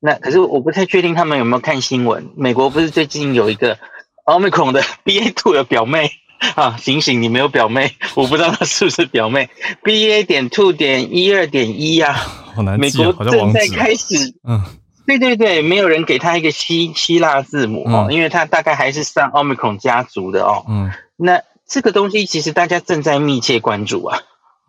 [0.00, 2.30] 那可是我不太确定他们有没有看新闻。
[2.36, 3.78] 美国不是最近有一个
[4.24, 6.10] Omicron 的 BA two 的表妹
[6.56, 6.76] 啊？
[6.78, 9.50] 醒醒，你没有表妹，我不知道她是不是表妹。
[9.84, 12.12] BA 点 two 点一二点一呀，
[12.54, 14.34] 好难记，美国正在开始。
[14.42, 14.62] 嗯，
[15.06, 20.64] 对对对，没有人给他一个希希腊字母哦，嗯、因为他大概还是上 Omicron 家族的哦。
[20.68, 24.22] 嗯，那这个东西其实大家正在密切关注啊。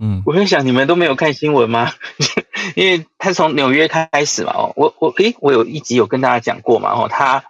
[0.04, 1.92] 嗯，我在想你们都没有看新闻吗？
[2.76, 7.44] 因为他从纽约开始嘛，哦，我我诶，我有一集有跟大家讲过嘛，哦，他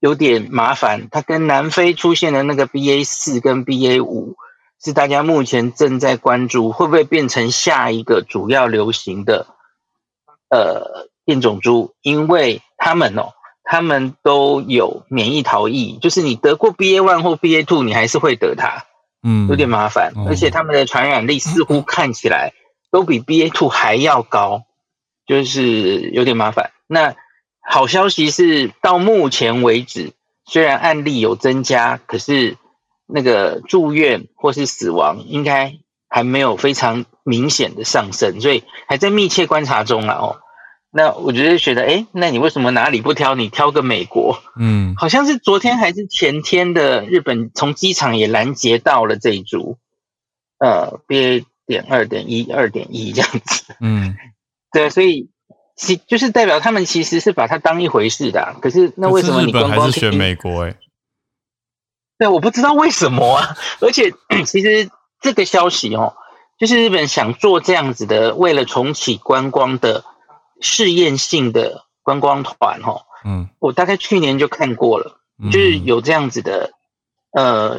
[0.00, 4.34] 有点麻烦，他跟南非出现的那个 BA 四跟 BA 五
[4.82, 9.46] 是大家目前正在关注，会不会变成下一个主要流行的
[10.50, 11.92] 呃变种株？
[12.02, 18.86] 因为他们哦，他们都有免疫逃逸，就是你得过 BA one 或 BA two，你还是会得它。
[19.22, 22.52] 嗯，有点麻烦，而且他们的传染力似乎看起来
[22.90, 24.64] 都比 BA two 还要高，
[25.26, 26.72] 就是有点麻烦。
[26.86, 27.14] 那
[27.60, 30.12] 好消息是，到目前为止，
[30.44, 32.56] 虽然案例有增加，可是
[33.06, 40.16] 那个住院或是死亡应该还没有非常明显的上升，所以还在密切观察中啊。
[40.16, 40.38] 哦。
[40.94, 43.34] 那我觉得觉得，哎，那你为什么哪里不挑？
[43.34, 49.78] 你挑个美国，嗯，好像是昨天还是前天的日本从机场也拦截到了这一株，
[50.58, 54.14] 呃，BA 点二点一、二点一这样子，嗯，
[54.70, 55.30] 对，所以
[55.76, 58.56] 其就是代表他们其实是把它当一回事的啊。
[58.60, 60.64] 可是那为什么你光光是选美国？
[60.64, 60.76] 哎，
[62.18, 63.56] 对，我不知道为什么啊。
[63.80, 64.12] 而且
[64.44, 64.90] 其实
[65.22, 66.14] 这个消息哦，
[66.58, 70.04] 就是日本想做这样子的，为了重启观光的。
[70.62, 76.72] 试验性的观光团，哈，嗯，我大概去年就看过了，嗯、就是有这样子的，
[77.32, 77.78] 呃，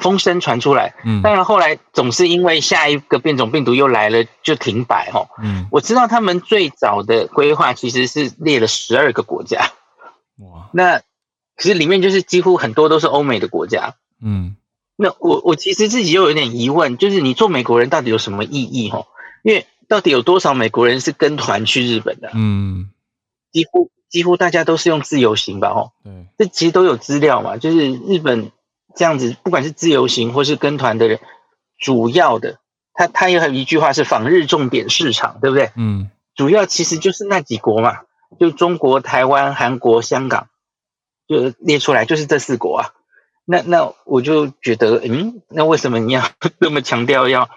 [0.00, 9.72] 风声传出来，嗯，当然后来总是因为下一个变种病毒又来了，就停摆，哈，嗯，我知道他们最早的规划其实是列了十二个国家，
[10.38, 11.00] 哇，那
[11.58, 14.56] 其实里面就是几乎很多都是欧美的国家，嗯，
[14.96, 19.06] 那我我其实自己又有点疑问，就是你做美国人到底有什么意义，哈，
[19.42, 19.66] 因为。
[19.94, 22.32] 到底有多少美国人是跟团去日本的？
[22.34, 22.90] 嗯，
[23.52, 25.68] 几乎几乎大家都是用自由行吧？
[25.68, 27.58] 哦，对，这其实都有资料嘛。
[27.58, 28.50] 就是日本
[28.96, 31.20] 这样子，不管是自由行或是跟团的人，
[31.78, 32.58] 主要的，
[32.92, 35.70] 他他也有一句话是访日重点市场，对不对？
[35.76, 37.98] 嗯，主要其实就是那几国嘛，
[38.40, 40.48] 就中国、台湾、韩国、香港，
[41.28, 42.90] 就列出来就是这四国啊。
[43.44, 46.28] 那那我就觉得，嗯，那为什么你要
[46.58, 47.48] 那么强调要？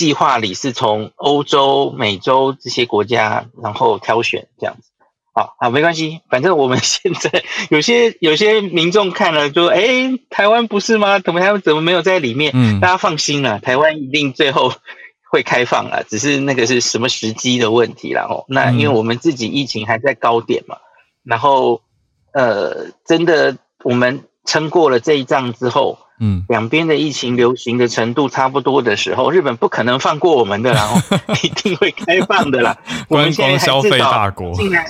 [0.00, 4.88] 计划里是从欧洲、美洲这些国家，然后挑选这样子。
[5.34, 11.18] 好，好，没关系，反正我们现在 有些有些民众看了就说：“哎，台湾不是吗？
[11.18, 14.72] 怎么台湾怎么没有在里面？”嗯，大家放心了，台湾一定最后
[15.30, 18.46] 会开放了，只是那个是什么时机的问题了哦。
[18.48, 20.78] 那因为我们自己疫情还在高点嘛，
[21.22, 21.82] 然后
[22.32, 25.98] 呃，真的我们撑过了这一仗之后。
[26.20, 31.00] 嗯，两边的疫情流行的程度差不多的时候，日本不可能放过我们的然后，
[31.42, 32.78] 一定会开放的啦。
[33.08, 34.86] 观光消费大国进来，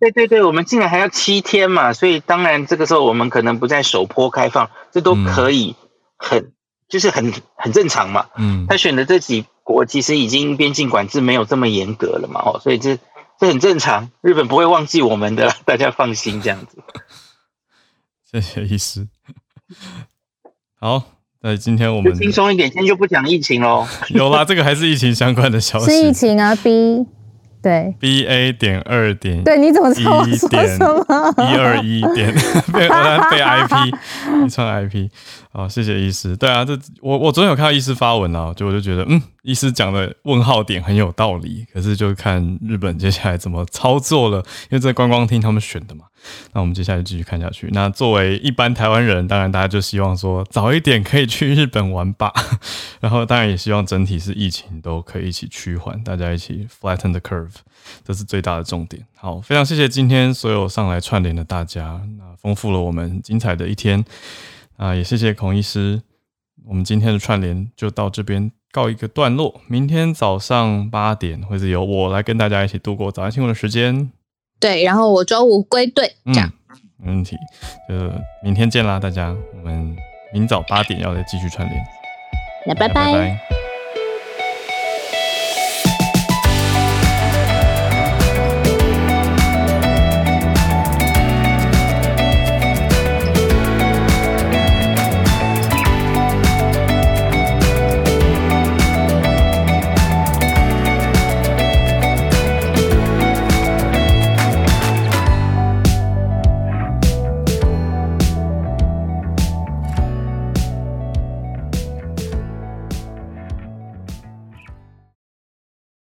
[0.00, 5.76] 对对对，我们竟然还要七天嘛，所以当然这个时候我们可能不在首波开放，这都可以
[6.16, 6.52] 很，很
[6.88, 8.26] 就是很很正常嘛。
[8.36, 12.98] 嗯，他选的这几国其实已经边境管制没有这么严格了嘛，哦，所以这
[13.38, 16.78] 这很正常，日本不会忘记我们的，大家放心这样子。
[18.32, 19.06] 谢谢医师。
[20.84, 21.02] 好，
[21.40, 23.86] 那今天我们轻松一点，今天就不讲疫情喽。
[24.12, 25.86] 有啦，这个还是疫情相关的消息。
[25.86, 27.06] 是疫情啊，B。
[27.62, 31.34] 对，B A 点二点，对，你怎么知道我说什么？
[31.38, 32.30] 一二一点
[32.70, 32.86] 被
[33.30, 35.08] 被 I P 一串 I P，
[35.50, 36.36] 好，谢谢医师。
[36.36, 41.64] 对啊，这我我昨天有看到医师发文啊，就我就觉得，嗯，医师讲的问号点很有道理。
[41.72, 46.04] 可是就看日本接下来怎么操作了，因为这观光厅他们选的嘛。
[46.52, 47.68] 那我们接下来继续看下去。
[47.72, 52.32] 那作为一般台湾人，当然大家就希望说早一点可以去日本玩吧。
[53.00, 57.54] 然后当然也希望整体是疫情都可以一起趋缓，大家一起 flatten the curve，
[58.04, 59.04] 这是最大的重点。
[59.16, 64.04] 好，非常谢谢今天所有上来串联的大家，那丰富了我们精彩的一天。
[64.76, 66.02] 啊，也谢谢孔医师。
[66.66, 69.60] 我们今天的串联就到这边告一个段落。
[69.68, 74.10] 明天早上八点会是由我来跟大家一起度过早安新闻的时间。
[74.64, 77.36] 对，然后我周五归队，这样、嗯、没问题。
[77.86, 77.94] 就
[78.42, 79.94] 明天见啦，大家，我们
[80.32, 81.84] 明早八点要再继续串联。
[82.64, 82.94] 那拜拜。
[83.04, 83.63] 拜拜。